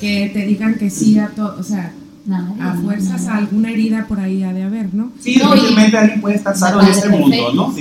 [0.00, 1.92] que te digan que sí a todo, o sea,
[2.30, 5.10] a fuerzas alguna herida por ahí ha de haber, ¿no?
[5.18, 7.74] Sí, difícilmente alguien puede estar sano en este mundo, ¿no?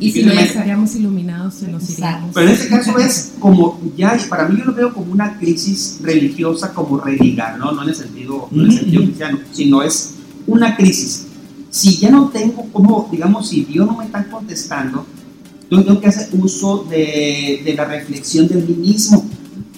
[0.00, 2.30] y si no estaríamos iluminados, se nos iríamos.
[2.32, 5.98] Pero en este caso es como, ya, para mí yo lo veo como una crisis
[6.00, 7.72] religiosa, como religar, ¿no?
[7.72, 10.14] No en el sentido, no en el sentido cristiano, sino es
[10.46, 11.26] una crisis.
[11.68, 15.06] Si ya no tengo como, digamos, si Dios no me está contestando,
[15.70, 19.24] yo tengo que hacer uso de, de la reflexión de mí mismo.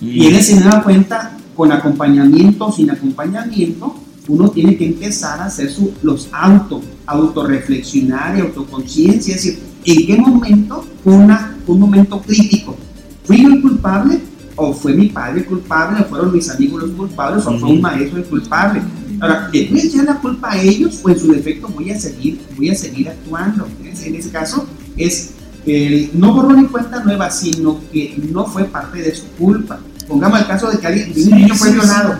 [0.00, 3.94] Y en ese me da cuenta con acompañamiento o sin acompañamiento,
[4.28, 10.06] uno tiene que empezar a hacer su, los auto, autorreflexionar y autoconciencia, es decir, en
[10.06, 12.76] qué momento fue una, un momento crítico.
[13.24, 14.20] ¿Fui yo el culpable?
[14.54, 16.02] ¿O fue mi padre culpable?
[16.02, 17.46] ¿O fueron mis amigos los culpables?
[17.46, 18.82] ¿O fue un maestro el culpable?
[19.20, 21.00] Ahora, ¿le voy a echar la culpa a ellos?
[21.02, 23.66] Pues en su defecto voy a seguir, voy a seguir actuando.
[24.04, 25.34] En ese caso, es
[25.64, 29.78] el no borró ni cuenta nueva, sino que no fue parte de su culpa.
[30.12, 32.18] Pongamos el caso de que alguien, un niño fue violado,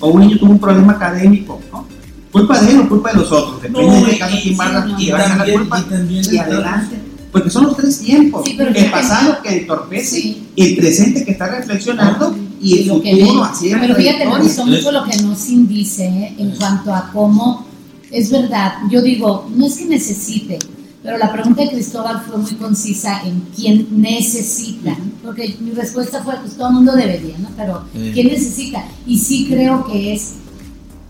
[0.00, 1.86] o un niño tuvo un problema académico, ¿no?
[2.32, 4.72] Culpa de él o culpa de los otros, depende no, del caso quién va a
[4.72, 6.96] la culpa y, adelante.
[7.30, 12.80] Porque son los tres tiempos, el pasado que entorpece, el presente que está reflexionando y
[12.80, 16.34] el futuro así Pero fíjate, me gustó mucho lo que nos indice ¿eh?
[16.38, 17.66] en cuanto a cómo,
[18.10, 20.58] es verdad, yo digo, no es que necesite,
[21.06, 26.34] pero la pregunta de Cristóbal fue muy concisa en quién necesita, porque mi respuesta fue,
[26.40, 27.48] pues todo el mundo debería, ¿no?
[27.56, 28.84] Pero ¿quién necesita?
[29.06, 30.32] Y sí creo que es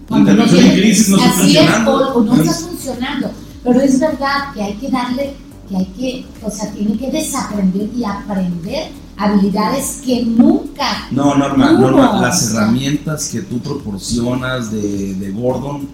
[0.07, 0.77] cuando no tiene,
[1.09, 3.31] no así es, o, no está funcionando,
[3.65, 5.33] pero es verdad que hay que darle,
[5.67, 11.09] que hay que, o sea, tiene que desaprender y aprender habilidades que nunca.
[11.11, 15.89] No, Norma, Norma las herramientas que tú proporcionas de, de Gordon,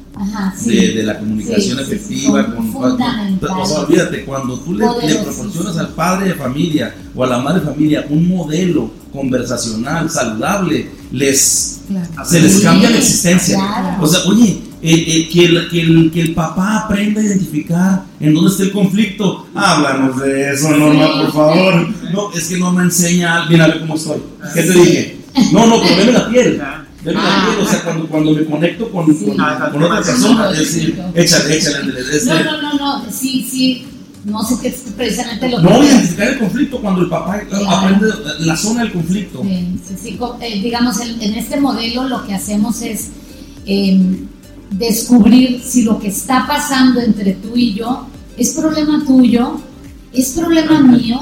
[0.65, 7.25] de, la comunicación efectiva, con, olvídate, cuando tú le, proporcionas al padre de familia o
[7.25, 11.81] a la madre de familia un modelo conversacional, saludable, les
[12.25, 13.59] se les cambia la existencia.
[14.01, 18.51] O sea, oye, que, el, que, el, que, el, papá aprenda a identificar en dónde
[18.51, 19.47] está el conflicto.
[19.55, 21.89] Háblanos de eso, Norma, por favor.
[22.13, 24.19] No, es que no me enseña, mira, a ver cómo estoy.
[24.55, 25.19] ¿Qué te dije?
[25.53, 26.61] No, no, pero veme la piel.
[27.05, 30.59] Veme la piel, o sea, cuando, cuando me conecto con, con, con otra persona, es
[30.59, 31.93] decir, échale, échale.
[32.27, 33.87] No, no, no, no, sí, sí.
[34.25, 35.63] No sé qué es precisamente lo que.
[35.65, 38.07] No, identificar el conflicto cuando el papá aprende
[38.39, 39.43] la zona del conflicto.
[39.43, 40.19] Sí, sí, sí.
[40.41, 43.11] Eh, digamos, en, en, este modelo lo que hacemos es.
[43.67, 44.27] Eh,
[44.73, 48.07] descubrir si lo que está pasando entre tú y yo
[48.37, 49.61] es problema tuyo,
[50.13, 51.21] es problema mío,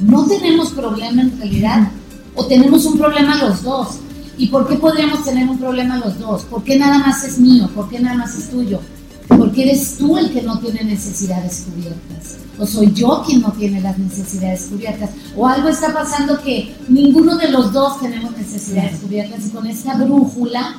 [0.00, 1.90] no tenemos problema en realidad,
[2.34, 3.98] o tenemos un problema los dos.
[4.36, 6.42] ¿Y por qué podríamos tener un problema los dos?
[6.44, 7.68] ¿Por qué nada más es mío?
[7.74, 8.80] ¿Por qué nada más es tuyo?
[9.26, 12.36] Porque eres tú el que no tiene necesidades cubiertas.
[12.56, 15.10] O soy yo quien no tiene las necesidades cubiertas.
[15.36, 19.46] O algo está pasando que ninguno de los dos tenemos necesidades cubiertas.
[19.46, 20.76] Y con esta brújula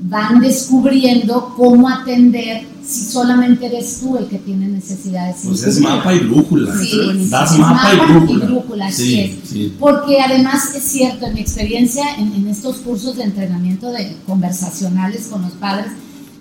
[0.00, 5.38] van descubriendo cómo atender si solamente eres tú el que tiene necesidades.
[5.44, 6.72] Pues es mapa y brújula.
[6.78, 8.92] Sí, das mapa, y brújula.
[8.92, 9.74] sí, sí.
[9.78, 15.42] Porque además es cierto, en mi experiencia en, estos cursos de entrenamiento de conversacionales con
[15.42, 15.92] los padres,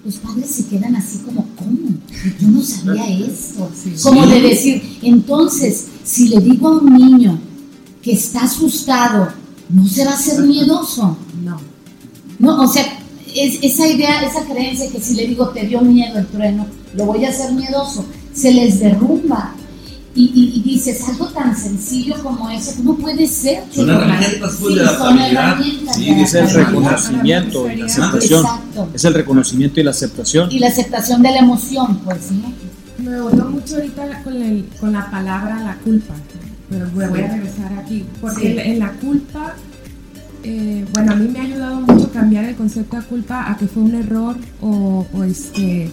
[0.04, 1.98] los padres se quedan así como, ¿cómo?
[2.40, 3.72] Yo no sabía esto.
[4.04, 7.40] Como de decir, entonces, si le digo a un niño
[8.04, 9.30] que está asustado,
[9.70, 11.18] ¿no se va a hacer miedoso?
[11.44, 11.60] No.
[12.38, 13.00] No, o sea,
[13.36, 16.66] es, esa idea, esa creencia que si le digo te dio miedo el trueno,
[16.96, 19.54] lo voy a hacer miedoso, se les derrumba.
[20.18, 23.66] Y, y, dices, algo tan sencillo como eso, ¿cómo puede ser?
[23.70, 25.62] Son herramientas pues, de la
[25.94, 28.46] Sí, es el reconocimiento y la aceptación.
[28.94, 30.50] Es el reconocimiento y la aceptación.
[30.54, 32.54] Y la aceptación de la emoción, pues, ¿no?
[32.98, 36.14] Me volvió mucho ahorita con, el, con la palabra la culpa,
[36.70, 39.54] pero voy a regresar aquí, porque en la culpa
[40.48, 43.68] eh, bueno, a mí me ha ayudado mucho cambiar el concepto de culpa a que
[43.68, 45.90] fue un error o, o este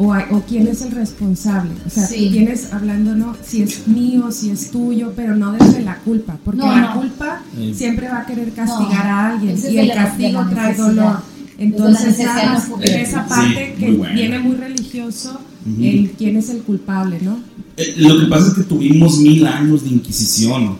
[0.00, 1.72] o, a- o quién es el responsable.
[1.86, 2.28] O sea, Sí.
[2.32, 3.34] quién es hablando, ¿no?
[3.44, 6.36] Si es mío, si es tuyo, pero no desde la culpa.
[6.44, 7.00] Porque No, la no.
[7.00, 7.42] culpa
[7.74, 11.16] siempre va a querer castigar No, a alguien ese y el castigo trae dolor.
[11.58, 14.14] Entonces, en esa parte que bueno.
[14.14, 15.40] viene muy religioso,
[15.80, 17.40] el quién es el culpable, ¿no?
[17.76, 20.76] Eh, Lo que pasa es que tuvimos mil años de Inquisición.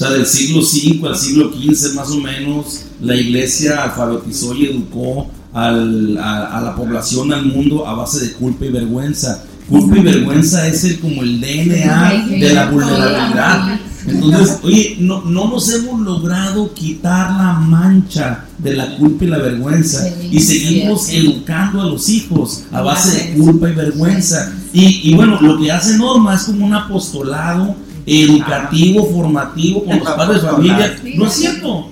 [0.00, 4.64] O sea, del siglo V al siglo XV más o menos, la iglesia alfabetizó y
[4.64, 9.44] educó al- a, a la población, al mundo, a base de culpa y vergüenza.
[9.68, 13.78] Culpa y vergüenza es el, como el DNA de la vulnerabilidad.
[14.06, 19.36] Entonces, oye, no, no nos hemos logrado quitar la mancha de la culpa y la
[19.36, 24.50] vergüenza y seguimos educando a los hijos a base de culpa y vergüenza.
[24.72, 27.76] Y, y bueno, lo que hace Norma es como un apostolado
[28.10, 31.00] educativo, formativo con los padres de familia.
[31.16, 31.88] No es cierto.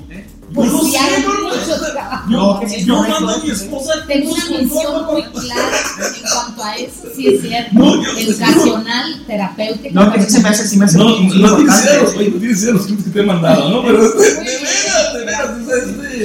[0.54, 2.30] Pues hay mucho trabajo.
[2.30, 6.64] No, que sí, Yo mando a mi esposa Tengo una Norma muy clara en cuanto
[6.64, 7.70] a eso, sí es cierto.
[7.74, 9.90] No, yo- Educacional, terapéutica.
[9.92, 12.30] No, que sí se me hace, sí me hace No, no tienes idea, los- oye,
[12.30, 13.82] no tienes idea los clips que te he mandado, ¿no?
[13.82, 15.50] Pero de veras, de veras,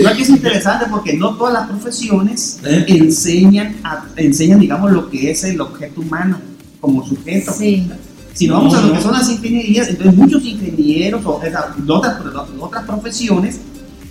[0.03, 2.85] No, que es interesante porque no todas las profesiones ¿Eh?
[2.87, 6.39] enseñan, a- enseñan, digamos, lo que es el objeto humano
[6.79, 7.51] como sujeto.
[7.51, 7.89] Sí.
[8.33, 8.93] Si no vamos No, a lo no.
[8.95, 12.29] que son las ingenierías, entonces muchos ingenieros o esa- de otras, de
[12.59, 13.59] otras profesiones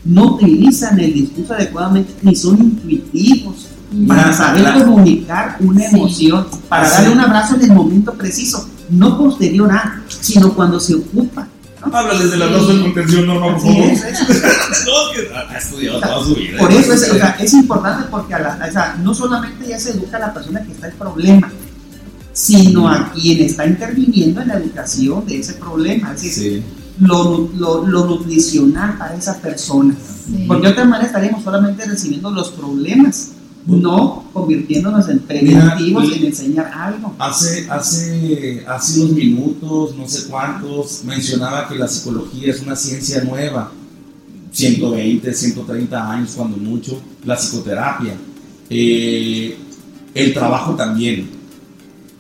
[0.05, 3.67] no utilizan el discurso adecuadamente ni son intuitivos
[4.07, 4.85] para Ya, saber claro.
[4.85, 5.97] comunicar una Sí.
[5.97, 6.93] emoción, para Así.
[7.03, 11.49] darle un abrazo en el momento preciso, no posterior a, sino cuando se ocupa.
[11.85, 11.97] ¿no?
[11.97, 13.91] Háblales del abrazo de contención, Norma, por Así favor.
[13.91, 14.21] es, es-
[14.87, 16.59] No, que ha ha estudiado toda su vida.
[16.59, 19.79] Por eso es, o sea, es importante porque a la- o sea, no solamente ya
[19.81, 21.51] se educa a la persona que está el problema,
[22.33, 26.63] sino a quien está interviniendo en la educación de ese problema, es decir, Sí.
[27.01, 29.95] lo, lo, lo nutricional para esa persona.
[30.27, 30.45] Sí.
[30.47, 33.33] Porque de otra manera estaríamos solamente recibiendo los problemas,
[33.67, 37.15] no convirtiéndonos en preventivos Mira, y- en enseñar algo.
[37.19, 43.23] Hace, hace, hace unos minutos, no sé cuántos, mencionaba que la psicología es una ciencia
[43.25, 43.71] nueva.
[44.51, 48.15] 120, 130 años, cuando mucho, la psicoterapia.
[48.69, 49.57] Eh,
[50.15, 51.42] el trabajo también.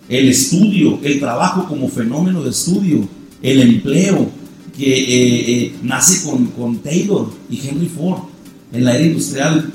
[0.08, 3.08] El estudio, el trabajo como fenómeno de estudio.
[3.42, 4.30] El empleo,
[4.76, 8.20] que eh, eh, nace con, con Taylor y Henry Ford
[8.72, 9.70] en la era industrial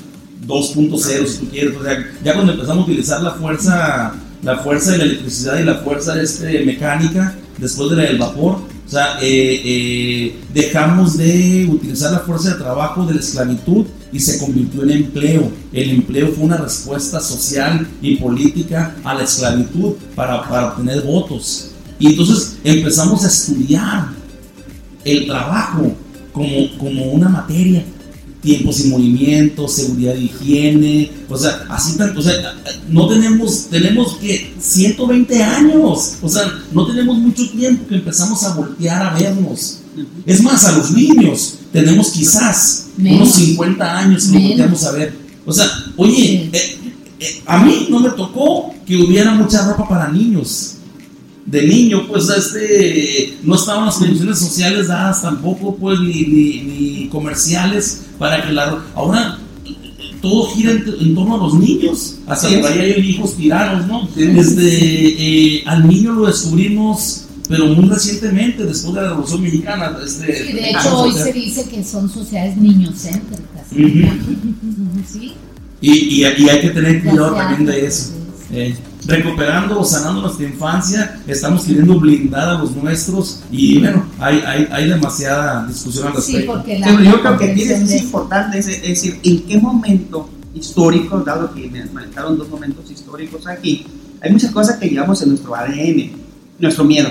[0.46, 1.76] 2.0, si tú quieres.
[1.76, 5.64] O sea, ya cuando empezamos a utilizar la fuerza, la fuerza de la electricidad y
[5.64, 8.54] la fuerza este, mecánica, después de la del vapor,
[8.86, 14.20] o sea, eh, eh, dejamos de utilizar la fuerza de trabajo de la esclavitud y
[14.20, 15.50] se convirtió en empleo.
[15.72, 21.70] El empleo fue una respuesta social y política a la esclavitud para, para obtener votos.
[21.98, 24.08] Y entonces empezamos a estudiar
[25.04, 25.92] el trabajo
[26.32, 27.84] como, como una materia.
[28.40, 32.54] Tiempos y movimientos, seguridad y higiene, o sea, así tanto, o sea,
[32.88, 38.54] no tenemos, tenemos que 120 años, o sea, no tenemos mucho tiempo que empezamos a
[38.54, 39.80] voltear a vernos.
[40.24, 43.20] Es más, a los niños tenemos quizás Menos.
[43.22, 45.14] unos 50 años que nos volteamos a ver.
[45.46, 45.66] O sea,
[45.96, 46.78] oye, eh,
[47.20, 50.74] eh, a mí no me tocó que hubiera mucha ropa para niños
[51.50, 57.08] de niño, pues este, no estaban las condiciones sociales dadas tampoco, pues, ni, ni, ni
[57.08, 58.84] comerciales para que la...
[58.94, 59.38] Ahora
[60.20, 64.08] todo gira en, en torno a los niños, hasta por ahí hay hijos tiranos, ¿no?
[64.14, 64.24] Sí.
[64.24, 69.96] Este, eh, al niño lo descubrimos, pero muy recientemente, después de la Revolución Mexicana.
[70.04, 73.66] Este, Sí, de hecho, hoy se dice que son sociedades niñocéntricas.
[73.72, 75.02] Ujú.
[75.10, 75.32] Sí.
[75.80, 78.12] y, y, y hay que tener cuidado Ya también de eso.
[78.50, 78.74] Eh,
[79.06, 84.68] recuperando o sanando nuestra infancia, estamos queriendo blindar a los nuestros y bueno, hay, hay,
[84.70, 86.52] hay demasiada discusión al Sí, respecto.
[86.54, 89.18] porque la Pero yo creo que aquí comprensión es, de- es importante, es, es decir,
[89.22, 93.86] en qué momento histórico, dado que me marcaron dos momentos históricos aquí,
[94.20, 96.10] hay muchas cosas que llevamos en nuestro ADN,
[96.58, 97.10] nuestro miedo.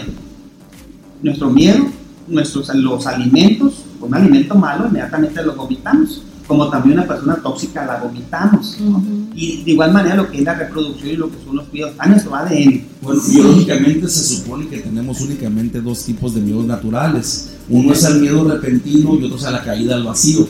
[1.22, 1.86] Nuestro miedo,
[2.28, 7.98] nuestros, los alimentos, un alimento malo inmediatamente lo vomitamos, como también una persona tóxica la
[7.98, 8.78] vomitamos.
[8.80, 8.98] ¿no?
[8.98, 9.28] Ujú.
[9.36, 11.96] Y de igual manera lo que es la reproducción y lo que son los cuidados,
[11.98, 12.86] a nuestro ADN.
[13.02, 17.52] Bueno, biológicamente se supone que tenemos únicamente dos tipos de miedos naturales.
[17.70, 20.48] Uno es al miedo repentino y otro es a la caída al vacío.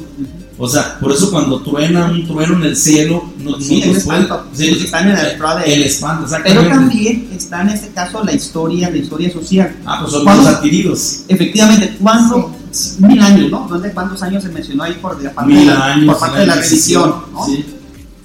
[0.58, 3.98] O sea, por eso cuando truena un trueno en el cielo, no, Sí, no el
[3.98, 5.64] espanto, sí, porque están en nuestro ADN.
[5.72, 9.76] el espanto, Pero también está en este caso la historia, la historia social.
[9.86, 10.44] Ah, pues son ¿Cuándo?
[10.44, 11.22] los adquiridos.
[11.28, 12.56] Efectivamente, cuando
[13.00, 13.82] mil años, ¿no?
[13.82, 16.06] Sé cuántos años se mencionó ahí por, de parte, Mil años.
[16.08, 17.46] por parte de la religión, ¿no?
[17.46, 17.66] Sí.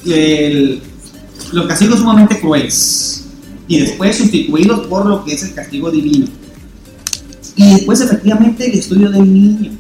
[0.06, 0.82] El-
[1.52, 3.24] los castigos sumamente crueles
[3.68, 6.26] y después sustituidos por lo que es el castigo divino.
[7.56, 9.72] Y después, efectivamente, el estudio del niño.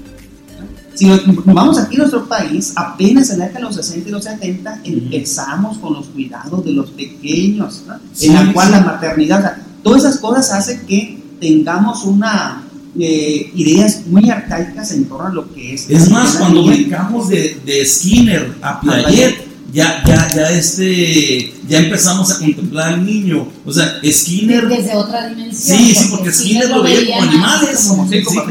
[0.94, 4.12] Si nos, vamos aquí a nuestro país, apenas en la década de los 60 y
[4.12, 7.94] los 70 empezamos con los cuidados de los pequeños, ¿no?
[8.12, 8.72] Sí, en la cual sí.
[8.72, 12.62] la maternidad, o sea, todas esas cosas hacen que tengamos una
[12.98, 15.88] eh, ideas muy arcaicas en torno a lo que es.
[15.88, 19.51] Es más, cuando brincamos de, de Skinner a Piaget.
[19.72, 23.48] Ya, ya, ya, este, ya empezamos a contemplar al niño.
[23.64, 24.68] O sea, Skinner.
[24.68, 25.78] Desde otra dimensión.
[25.78, 27.86] Sí, sí, porque Skinner lo veía como animales.
[27.88, 28.42] como- Sí, como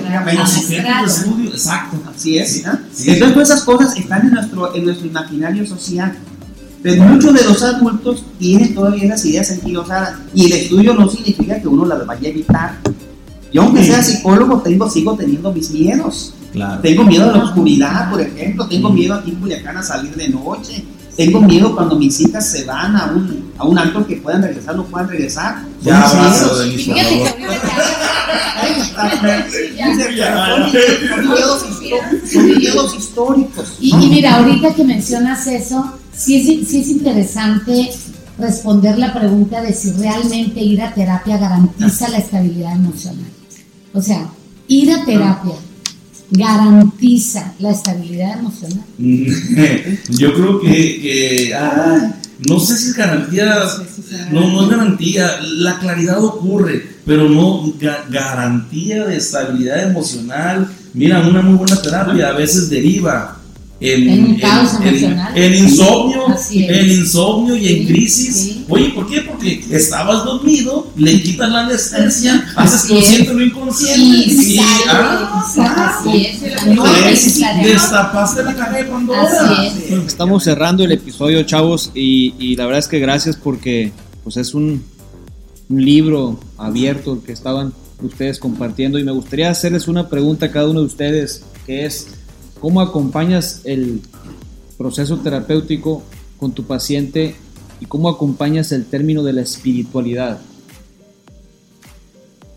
[0.48, 1.98] Sí, estudio, exacto.
[2.16, 2.64] Así es.
[2.66, 2.72] ¿no?
[2.94, 3.12] Sí.
[3.12, 6.18] Entonces, todas esas cosas están en nuestro, en nuestro imaginario social.
[6.84, 11.62] Pero muchos de los adultos tienen todavía esas ideas anquilosadas y el estudio no significa
[11.62, 12.80] que uno las vaya a evitar.
[13.54, 16.34] Yo, aunque sea psicólogo, tengo, sigo teniendo mis miedos.
[16.52, 16.82] Claro.
[16.82, 18.66] Tengo miedo a la oscuridad, por ejemplo.
[18.68, 20.84] Tengo miedo aquí en Culiacán a salir de noche.
[21.16, 24.76] Tengo miedo cuando mis hijas se van a un, a un alto que puedan regresar,
[24.76, 25.64] no puedan regresar.
[25.82, 26.60] Ya abrazo miedos.
[26.60, 27.06] de fíjate
[32.32, 33.78] Son miedos históricos.
[33.80, 37.92] Y, y mira, ahorita que mencionas eso, sí es, sí es interesante
[38.38, 43.30] responder la pregunta de si realmente ir a terapia garantiza la estabilidad emocional.
[43.94, 44.28] O sea,
[44.68, 45.56] ir a terapia
[46.32, 48.84] garantiza la estabilidad emocional.
[50.10, 50.70] Yo creo que,
[51.02, 52.14] que, ah,
[52.48, 53.56] no sé si es garantía,
[54.32, 60.68] no, no es garantía, la claridad ocurre, pero no ga- garantía de estabilidad emocional.
[60.94, 63.38] Mira, una muy buena terapia a veces deriva
[63.80, 65.38] en, En un caos emocional.
[65.38, 68.51] en insomnio, en insomnio y en crisis.
[68.72, 69.22] Oye, ¿por qué?
[69.22, 76.14] Porque estabas dormido, le quitan la anestesia, haces consciente lo inconsciente Y ah,
[77.62, 79.66] destapaste la caja de Pandora.
[79.66, 79.92] Es.
[80.08, 83.92] Estamos cerrando el episodio, chavos, y, y la verdad es que gracias porque
[84.24, 84.82] pues es un,
[85.70, 90.70] un libro abierto que estaban ustedes compartiendo y me gustaría hacerles una pregunta a cada
[90.70, 92.08] uno de ustedes, que es,
[92.62, 94.02] ¿cómo acompañas el
[94.78, 96.04] proceso terapéutico
[96.40, 97.36] con tu paciente
[97.82, 100.40] y cómo acompañas el término de la espiritualidad?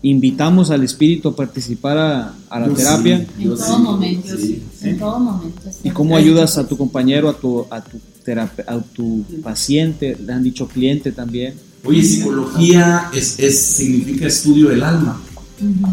[0.01, 3.25] Invitamos al espíritu a participar a, a la Yo terapia.
[3.37, 4.99] sí, En todo sí, momento, sí, en sí.
[4.99, 5.61] todo momento.
[5.83, 10.15] ¿Y cómo ayudas a tu compañero, a tu, a tu, terape- a tu paciente?
[10.23, 11.55] Le han dicho cliente también.
[11.83, 15.19] Oye, psicología es, es- significa estudio del alma.
[15.59, 15.91] Ujú.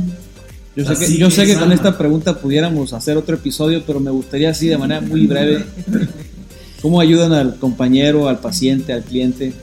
[0.77, 4.11] Yo sé que, yo sé que con esta pregunta pudiéramos hacer otro episodio, pero me
[4.11, 5.65] gustaría así de manera muy breve.
[6.83, 9.55] ¿Cómo ayudan al compañero, al paciente, al cliente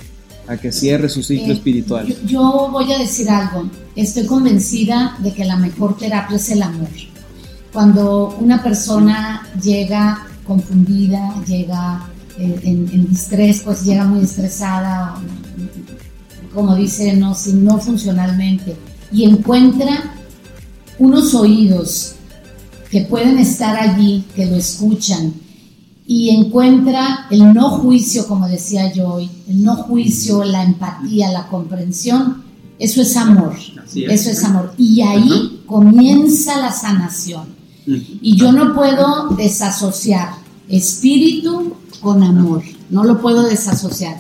[0.48, 2.08] a que cierre su ciclo Eh, espiritual?
[2.08, 3.70] Yo, yo voy a decir algo.
[3.96, 6.88] Estoy convencida de que la mejor terapia es el amor.
[7.74, 12.08] Cuando una persona llega confundida, llega
[12.40, 15.16] eh, en, en distrés, pues llega muy estresada,
[16.54, 18.76] como dice, no, si no funcionalmente,
[19.12, 20.16] y encuentra
[20.98, 22.16] unos oídos
[22.90, 25.34] que pueden estar allí, que lo escuchan,
[26.12, 31.48] y encuentra el no juicio, como decía yo hoy, el no juicio, la empatía, la
[31.48, 32.42] comprensión,
[32.80, 33.56] eso es amor,
[33.86, 33.96] es.
[33.96, 34.74] eso es amor.
[34.76, 37.44] Y ahí comienza la sanación.
[37.86, 40.30] Y yo no puedo desasociar
[40.68, 44.20] espíritu con amor, no lo puedo desasociar.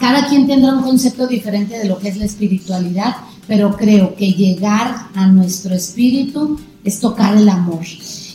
[0.00, 3.14] Cada quien tendrá un concepto diferente de lo que es la espiritualidad,
[3.46, 7.84] pero creo que llegar a nuestro espíritu es tocar el amor.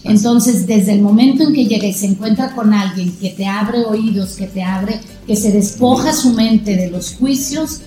[0.04, 3.86] Entonces, desde el momento en que llega y se encuentra con alguien que te abre
[3.86, 7.82] oídos, que te abre, que se despoja su mente de los juicios,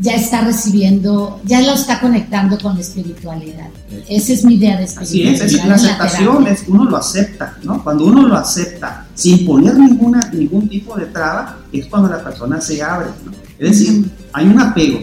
[0.00, 3.68] ya está recibiendo, ya lo está conectando con la espiritualidad.
[4.08, 5.46] Esa es mi idea de Así espiritualidad.
[5.46, 7.82] es, es en la aceptación es que uno lo acepta, ¿no?
[7.82, 12.60] Cuando uno lo acepta sin poner ninguna, ningún tipo de traba, es cuando la persona
[12.60, 13.32] se abre, ¿no?
[13.58, 15.00] Es decir, hay un apego,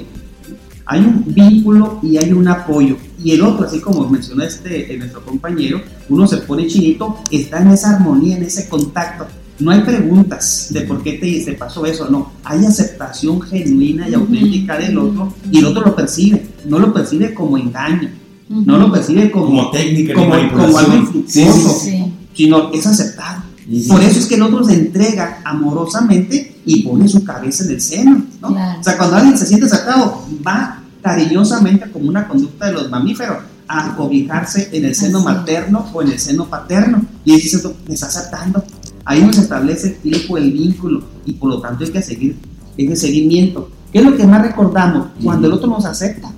[0.86, 2.98] hay un vínculo y hay un apoyo.
[3.24, 7.62] Y el otro, así como mencionó este, eh, nuestro compañero, uno se pone chinito, está
[7.62, 9.28] en esa armonía, en ese contacto.
[9.60, 12.32] No hay preguntas de por qué te, te pasó eso, no.
[12.44, 16.48] Hay aceptación genuina y auténtica del otro y el otro lo percibe.
[16.66, 18.10] No lo percibe como engaño,
[18.50, 20.92] no lo percibe como, Como técnica como, como algo.
[21.28, 22.14] Sí, infructuoso, sí, Sí.
[22.34, 23.44] sino es aceptado.
[23.70, 23.86] sí.
[23.88, 27.82] Por eso es que el otro se entrega amorosamente y pone su cabeza en el
[27.82, 28.24] seno.
[28.42, 28.48] ¿no?
[28.50, 28.80] Claro.
[28.80, 33.38] O sea, cuando alguien se siente aceptado, va cariñosamente, como una conducta de los mamíferos,
[33.68, 37.02] a cobijarse en el seno materno o en el seno paterno.
[37.24, 38.64] Y dice, me está aceptando.
[39.06, 42.38] Ahí nos establece el tiempo, el vínculo, y por lo tanto hay que seguir
[42.78, 43.70] ese seguimiento.
[43.92, 45.10] ¿Qué es lo que más recordamos?
[45.24, 46.32] Cuando el otro nos acepta,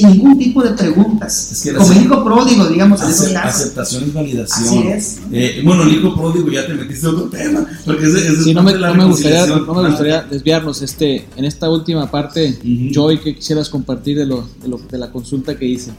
[0.00, 1.52] sin ningún tipo de preguntas.
[1.52, 3.60] Es que como el hijo pródigo, digamos, en casos.
[3.62, 4.64] aceptación y validación.
[4.68, 5.18] Así es.
[5.32, 7.66] Eh, bueno, el hijo pródigo ya te metiste a otro tema.
[7.84, 10.82] Porque ese, ese es Sí, no me, no me gustaría, no me gustaría desviarnos.
[10.82, 12.92] Este, en esta última parte, Ujú.
[12.92, 15.92] Joy, ¿qué quisieras compartir de, lo, de, lo- de la consulta que hice?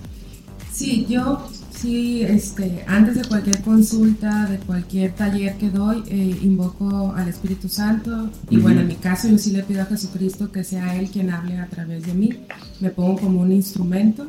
[0.73, 1.47] Sí, yo
[1.86, 7.69] sí, este, antes de cualquier consulta, de cualquier taller que doy, eh, invoco al Espíritu
[7.69, 8.29] Santo.
[8.49, 11.29] Y bueno, en mi caso, yo sí le pido a Jesucristo que sea Él quien
[11.29, 12.29] hable a través de mí.
[12.79, 14.25] Me pongo como un instrumento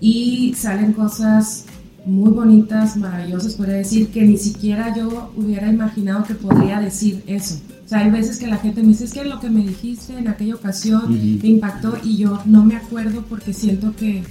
[0.00, 1.64] y salen cosas
[2.04, 7.60] muy bonitas, maravillosas, podría decir, que ni siquiera yo hubiera imaginado que podría decir eso.
[7.84, 10.18] O sea, hay veces que la gente me dice, es que lo que me dijiste
[10.18, 14.24] en aquella ocasión me impactó y yo no me acuerdo porque siento que,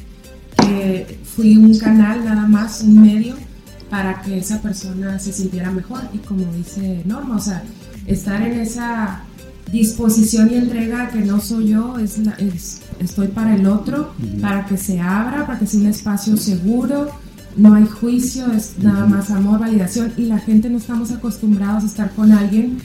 [0.62, 3.36] que fui un canal nada más, un medio
[3.90, 6.02] para que esa persona se sintiera mejor.
[6.14, 7.64] Y como dice Norma, o sea,
[8.08, 9.24] estar en esa
[9.72, 14.66] disposición y entrega que no soy yo, es, la- es- estoy para el otro, para
[14.66, 17.10] que se abra, para que sea un espacio seguro,
[17.58, 20.14] no hay juicio, es nada más amor, validación.
[20.18, 22.78] Y la gente no estamos acostumbrados a estar con alguien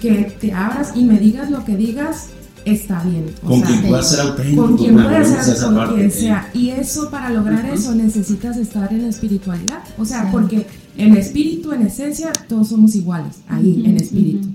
[0.00, 2.28] que te abras y me digas lo que digas,
[2.72, 3.26] está bien.
[3.44, 4.62] O Con sea, quien pueda ser auténtico.
[4.66, 6.10] con quien pueda ser, con parte, quien eh.
[6.10, 6.50] sea.
[6.54, 9.78] Y eso, para lograr eso, necesitas estar en la espiritualidad.
[9.98, 10.66] O sea, porque
[10.96, 14.48] en espíritu, en esencia, todos somos iguales, ahí, en espíritu.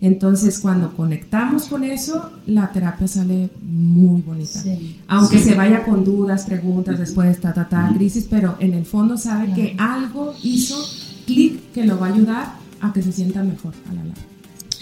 [0.00, 4.60] Entonces, cuando conectamos con eso, la terapia sale muy bonita.
[4.62, 4.96] Sí.
[5.08, 5.44] Aunque Sí.
[5.50, 9.46] se vaya con dudas, preguntas, después, ta, ta, ta, crisis, pero en el fondo sabe
[9.46, 9.56] Claro.
[9.62, 10.76] que algo hizo
[11.26, 14.22] clic que lo va a ayudar a que se sienta mejor a la larga.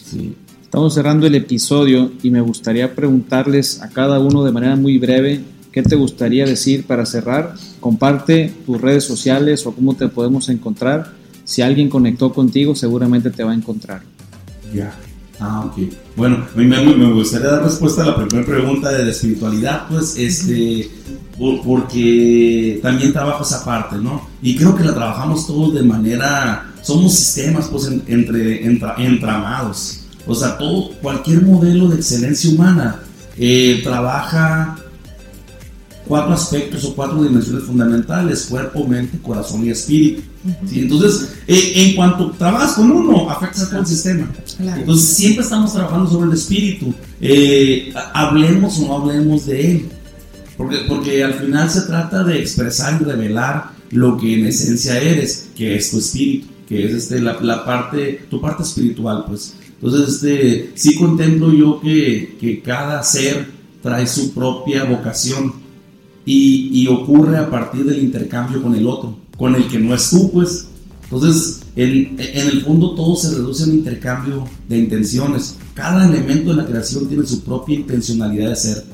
[0.05, 0.37] Sí.
[0.77, 5.41] Estamos cerrando el episodio y me gustaría preguntarles a cada uno de manera muy breve
[5.73, 7.55] qué te gustaría decir para cerrar.
[7.81, 11.13] Comparte tus redes sociales o cómo te podemos encontrar.
[11.45, 14.03] Si alguien conectó contigo, seguramente te va a encontrar.
[14.75, 14.95] Ya.
[15.41, 15.79] Ah, ok.
[16.15, 20.15] Bueno, mí me, me gustaría dar respuesta a la primera pregunta de la espiritualidad, pues,
[20.19, 20.91] este,
[21.39, 24.29] por- porque también trabajo esa parte, ¿no?
[24.43, 30.03] Y creo que la trabajamos todos de manera, somos sistemas, pues, en- entre, entra- entramados.
[30.27, 33.01] O sea, todo, cualquier modelo de excelencia humana
[33.39, 34.77] eh, trabaja
[36.07, 40.23] cuatro aspectos o cuatro dimensiones fundamentales, cuerpo, mente, corazón y espíritu.
[40.69, 40.81] ¿sí?
[40.81, 44.29] Entonces, eh, en cuanto trabajas con uno, afectas a todo el sistema.
[44.57, 44.81] Claro.
[44.81, 46.95] Entonces siempre estamos trabajando sobre el espíritu.
[47.21, 49.89] Eh, ha- hablemos o no hablemos de él.
[50.57, 55.49] Porque, porque al final se trata de expresar y revelar lo que en esencia eres,
[55.57, 59.55] que es tu espíritu, que es este, la, la parte, tu parte espiritual, pues.
[59.81, 63.47] Entonces, este, sí contemplo yo que, cada ser
[63.83, 65.53] trae su propia vocación
[66.25, 70.11] y, y ocurre a partir del intercambio con el otro, con el que no es
[70.11, 70.69] tú, pues.
[71.05, 75.57] Entonces, en, en el fondo todo se reduce a un intercambio de intenciones.
[75.75, 78.85] Cada elemento de la creación tiene su propia intencionalidad de ser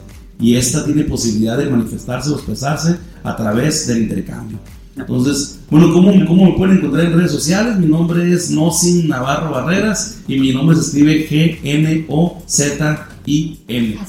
[0.42, 4.58] y esta tiene posibilidad de manifestarse o expresarse a través del intercambio.
[4.96, 7.76] Entonces, bueno, ¿cómo, ¿cómo me pueden encontrar en redes sociales?
[7.78, 11.98] Mi nombre es Nosin Navarro Barreras y mi nombre se escribe G-N-O-Z-I-N.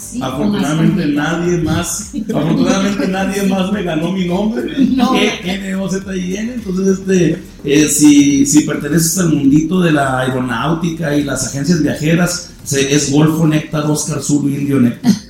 [0.21, 5.13] Afortunadamente nadie más, afortunadamente nadie más me ganó mi nombre, No.
[5.13, 6.53] G-N-O-Z-I-N.
[6.53, 12.49] Entonces, este, eh, si, si perteneces al mundito de la aeronáutica y las agencias viajeras,
[12.65, 15.11] se- es Golfo Néctar, Oscar Zulu, Indio Néctar.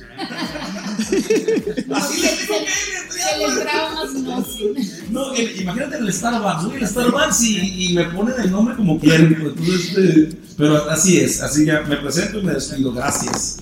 [1.04, 3.13] Así le digo que
[3.62, 4.74] Traumas no, sí.
[5.10, 8.98] no, eh, imagínate el Starbucks, voy al Starbucks y, y me ponen el nombre como
[8.98, 9.34] quieren.
[9.40, 12.92] entonces, este, pero así es, así ya me presento y me despido.
[12.92, 13.58] Gracias.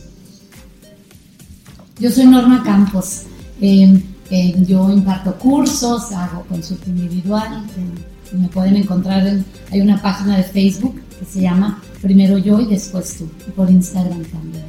[1.98, 3.22] Yo soy Norma Campos.
[3.60, 7.64] Eh, eh, yo imparto cursos, hago consulta individual.
[7.76, 12.60] eh, me pueden encontrar en, hay una página de Facebook que se llama Primero yo
[12.60, 13.30] y después tú.
[13.46, 14.64] Y por Instagram también.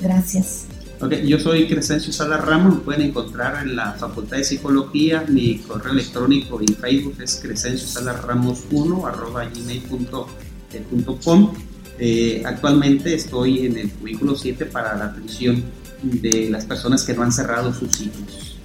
[0.00, 0.66] Gracias.
[0.98, 5.58] Ok, yo soy Crescencio Sala Ramos, me pueden encontrar en la Facultad de Psicología, mi
[5.58, 11.52] correo electrónico en Facebook es crescenciosalarramos1 arroba gmail.com.
[11.98, 15.64] Eh, actualmente estoy en el cubículo 7 para la atención
[16.02, 18.56] de las personas que no han cerrado sus ciclos.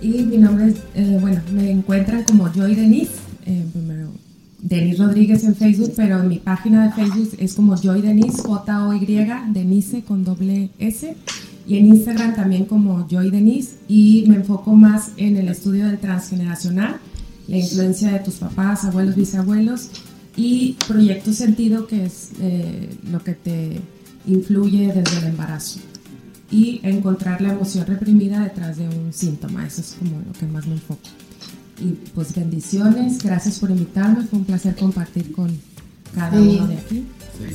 [0.00, 3.12] Y mi nombre es, eh, bueno, me encuentran como Joy Denise,
[3.44, 4.08] eh, primero
[4.62, 9.04] Denise Rodríguez en Facebook, pero en mi página de Facebook es como Joy Denise, J-O-Y,
[9.52, 11.16] Denise con doble S.
[11.66, 13.76] Y en Instagram también como Joy Denise.
[13.88, 16.96] Y me enfoco más en el estudio del transgeneracional,
[17.48, 19.90] la influencia de tus papás, abuelos, bisabuelos.
[20.36, 23.80] Y Proyecto Sentido, que es eh, lo que te
[24.26, 25.80] influye desde el embarazo
[26.52, 29.66] y encontrar la emoción reprimida detrás de un síntoma.
[29.66, 31.00] Eso es como lo que más me enfoco.
[31.82, 35.58] Y pues bendiciones, gracias por invitarme, fue un placer compartir con
[36.14, 36.56] cada Sí.
[36.58, 37.04] uno de aquí.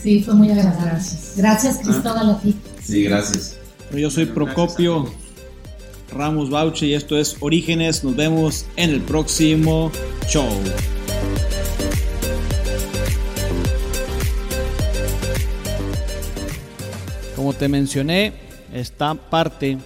[0.04, 0.86] Sí, fue muy agradable.
[0.92, 1.34] gracias.
[1.38, 2.56] Gracias, Cristóbal, a ti.
[2.84, 3.58] Sí, gracias.
[3.96, 5.06] Yo soy Procopio
[6.12, 8.04] Ramos Bauche y esto es Orígenes.
[8.04, 9.92] Nos vemos en el próximo
[10.28, 10.48] show.
[17.36, 18.34] Como te mencioné,
[18.74, 19.78] esta parte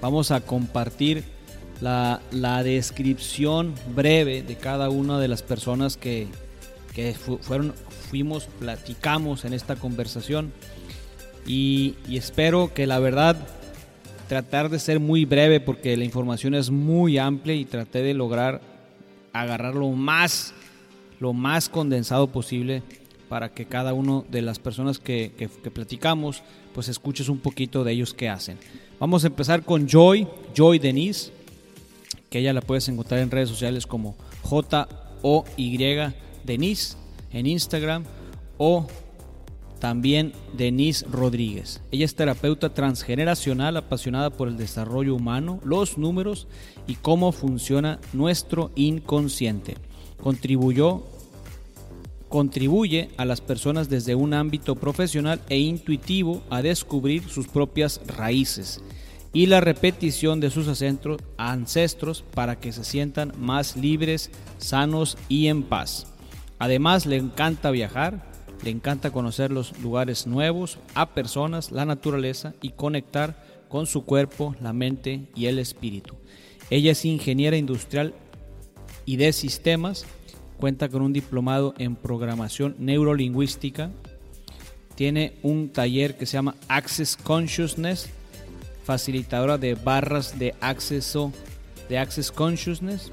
[0.00, 1.24] vamos a compartir
[1.80, 6.28] la, la descripción breve de cada una de las personas que,
[6.94, 7.74] que fueron,
[8.08, 10.52] fuimos, platicamos en esta conversación.
[11.46, 13.36] Y, espero que la verdad
[14.28, 18.62] tratar de ser muy breve porque la información es muy amplia y traté de lograr
[19.32, 20.54] agarrar lo más,
[21.20, 22.82] lo más condensado posible
[23.28, 27.84] para que cada una de las personas que, que, que platicamos pues escuches un poquito
[27.84, 28.56] de ellos qué hacen.
[28.98, 31.32] Vamos a empezar con Joy, Joy Denise,
[32.34, 35.78] que ella la puedes encontrar en redes sociales como J-O-Y
[36.42, 36.96] Denise
[37.30, 38.02] en Instagram
[38.58, 38.88] o
[39.78, 41.80] también Denise Rodríguez.
[41.92, 46.48] Ella es terapeuta transgeneracional apasionada por el desarrollo humano, los números
[46.88, 49.76] y cómo funciona nuestro inconsciente.
[50.20, 51.04] Contribuyó
[52.28, 58.82] contribuye a las personas desde un ámbito profesional e intuitivo a descubrir sus propias raíces
[59.34, 60.68] y la repetición de sus
[61.36, 66.06] ancestros para que se sientan más libres, sanos y en paz.
[66.58, 68.24] Además le encanta viajar,
[68.62, 74.54] le encanta conocer los lugares nuevos, a personas, la naturaleza y conectar con su cuerpo,
[74.62, 76.14] la mente y el espíritu.
[76.70, 78.14] Ella es ingeniera industrial
[79.04, 80.06] y de sistemas
[80.58, 83.90] cuenta con un diplomado en programación neurolingüística,
[84.94, 88.08] tiene un taller que se llama Access Consciousness,
[88.84, 91.32] facilitadora de barras de acceso
[91.88, 93.10] de Access Consciousness,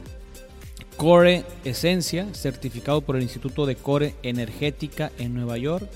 [0.98, 5.90] Core Esencia, certificado por el Instituto de Core Energética en Nueva York,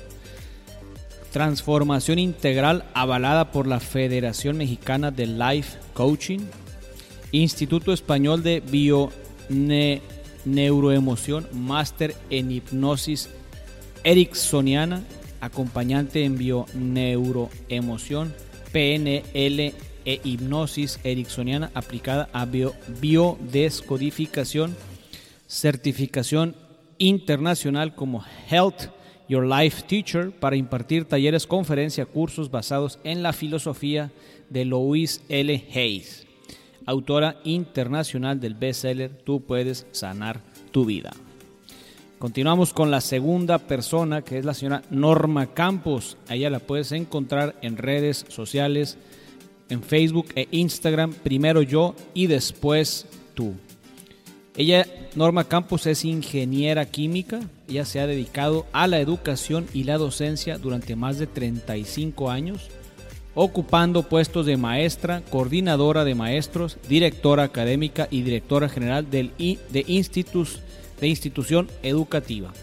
[1.32, 6.40] Transformación Integral avalada por la Federación Mexicana de Life Coaching,
[7.32, 9.12] Instituto Español de Bio
[10.46, 13.30] neuroemoción, máster en hipnosis
[14.04, 15.04] ericksoniana,
[15.42, 18.34] acompañante en bioneuroemoción,
[18.76, 19.74] PNL
[20.04, 24.76] e hipnosis ericksoniana aplicada a biodescodificación,
[25.48, 26.58] certificación
[26.98, 28.90] internacional como Health
[29.30, 34.12] Your Life Teacher para impartir talleres, conferencias, cursos basados en la filosofía
[34.50, 35.64] de Louise L.
[35.74, 36.28] Hayes
[36.86, 41.14] autora internacional del bestseller Tú puedes sanar tu vida.
[42.20, 46.18] Continuamos con la segunda persona, que es la señora Norma Campos.
[46.30, 48.98] A ella la puedes encontrar en redes sociales,
[49.70, 53.54] en Facebook e Instagram, primero yo y después tú.
[54.56, 57.42] Ella, Norma Campos, es ingeniera química.
[57.68, 62.70] Ella se ha dedicado a la educación y la docencia durante más de 35 años
[63.36, 70.62] ocupando puestos de maestra, coordinadora de maestros, directora académica y directora general del de, institutos,
[71.00, 72.54] de institución educativa.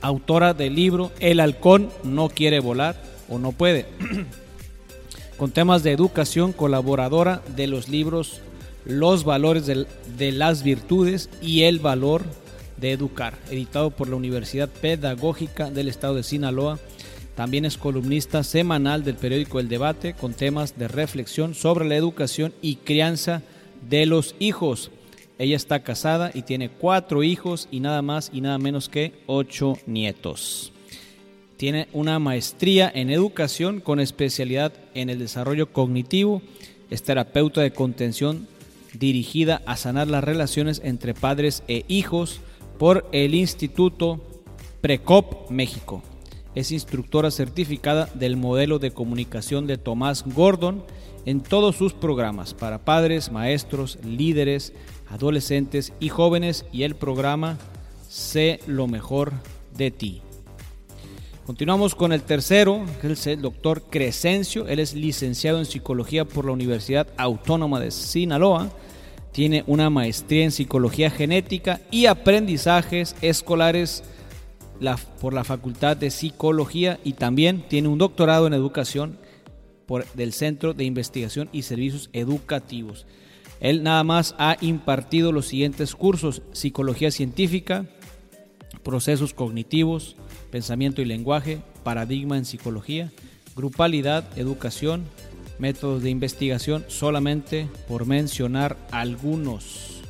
[0.00, 3.86] Autora del libro El halcón no quiere volar o no puede.
[5.36, 8.40] Con temas de educación, colaboradora de los libros
[8.84, 9.86] Los valores de,
[10.16, 12.24] de las virtudes y el valor
[12.76, 16.78] de educar, editado por la Universidad Pedagógica del Estado de Sinaloa
[17.38, 22.52] también es columnista semanal del periódico El Debate con temas de reflexión sobre la educación
[22.62, 23.42] y crianza
[23.88, 24.90] de los hijos.
[25.38, 29.78] Ella está casada y tiene cuatro hijos y nada más y nada menos que ocho
[29.86, 30.72] nietos.
[31.56, 36.42] Tiene una maestría en educación con especialidad en el desarrollo cognitivo.
[36.90, 38.48] Es terapeuta de contención
[38.94, 42.40] dirigida a sanar las relaciones entre padres e hijos
[42.78, 44.20] por el Instituto
[44.80, 46.02] Precop México.
[46.54, 50.82] Es instructora certificada del modelo de comunicación de Tomás Gordon
[51.26, 54.72] en todos sus programas para padres, maestros, líderes,
[55.10, 57.58] adolescentes y jóvenes y el programa
[58.08, 59.32] Sé lo mejor
[59.76, 60.22] de ti.
[61.48, 64.66] Continuamos con el tercero, que es el doctor Crescencio.
[64.66, 68.70] Él es licenciado en psicología por la Universidad Autónoma de Sinaloa.
[69.32, 74.04] Tiene una maestría en psicología genética y aprendizajes escolares
[75.20, 79.18] por la Facultad de Psicología y también tiene un doctorado en educación
[79.86, 83.06] por, del Centro de Investigación y Servicios Educativos.
[83.60, 87.86] Él nada más ha impartido los siguientes cursos, psicología científica,
[88.82, 90.16] procesos cognitivos,
[90.50, 93.10] pensamiento y lenguaje, paradigma en psicología,
[93.56, 95.04] grupalidad, educación,
[95.58, 100.02] métodos de investigación, solamente por mencionar algunos.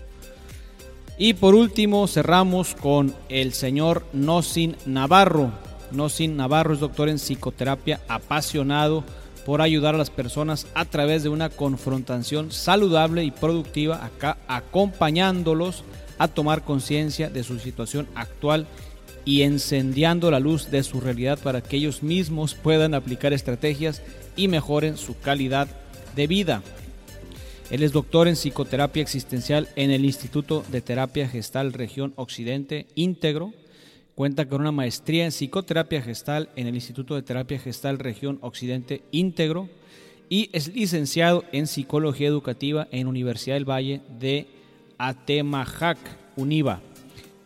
[1.16, 5.50] Y por último cerramos con el señor Nosin Navarro.
[5.90, 9.02] Nosin Navarro es doctor en psicoterapia, apasionado
[9.48, 15.84] por ayudar a las personas a través de una confrontación saludable y productiva, acá acompañándolos
[16.18, 18.66] a tomar conciencia de su situación actual
[19.24, 24.02] y encendiendo la luz de su realidad para que ellos mismos puedan aplicar estrategias
[24.36, 25.66] y mejoren su calidad
[26.14, 26.62] de vida.
[27.70, 33.54] Él es doctor en psicoterapia existencial en el Instituto de Terapia Gestal Región Occidente Íntegro.
[34.18, 39.04] Cuenta con una maestría en psicoterapia gestal en el Instituto de Terapia Gestal Región Occidente
[39.12, 39.68] Íntegro
[40.28, 44.48] y es licenciado en psicología educativa en Universidad del Valle de
[44.98, 45.98] Atemajac,
[46.34, 46.80] Univa.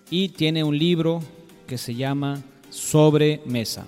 [0.08, 1.22] Y tiene un libro
[1.66, 3.86] que se llama Sobre Mesa.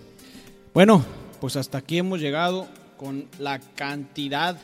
[0.74, 1.02] Bueno,
[1.40, 4.58] pues hasta aquí hemos llegado con la cantidad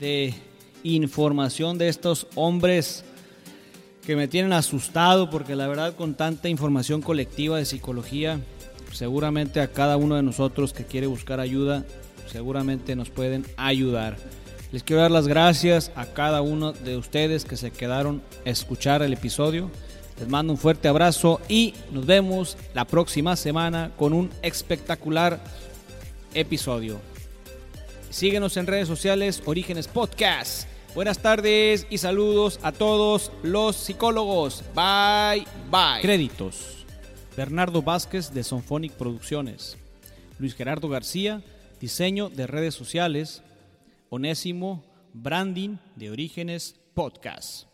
[0.00, 0.34] de
[0.82, 3.04] información de estos hombres
[4.04, 8.40] que me tienen asustado porque la verdad con tanta información colectiva de psicología,
[8.92, 11.84] seguramente a cada uno de nosotros que quiere buscar ayuda,
[12.30, 14.16] seguramente nos pueden ayudar.
[14.72, 19.02] Les quiero dar las gracias a cada uno de ustedes que se quedaron a escuchar
[19.02, 19.70] el episodio.
[20.18, 25.42] Les mando un fuerte abrazo y nos vemos la próxima semana con un espectacular
[26.34, 27.00] episodio.
[28.10, 30.73] Síguenos en redes sociales Orígenes Podcast.
[30.94, 34.62] Buenas tardes y saludos a todos los psicólogos.
[34.76, 36.00] Bye, bye.
[36.00, 36.86] Créditos.
[37.36, 39.76] Bernardo Vázquez de Sonphonic Producciones.
[40.38, 41.42] Luis Gerardo García,
[41.80, 43.42] diseño de redes sociales.
[44.08, 47.73] Onésimo, branding de Orígenes Podcast.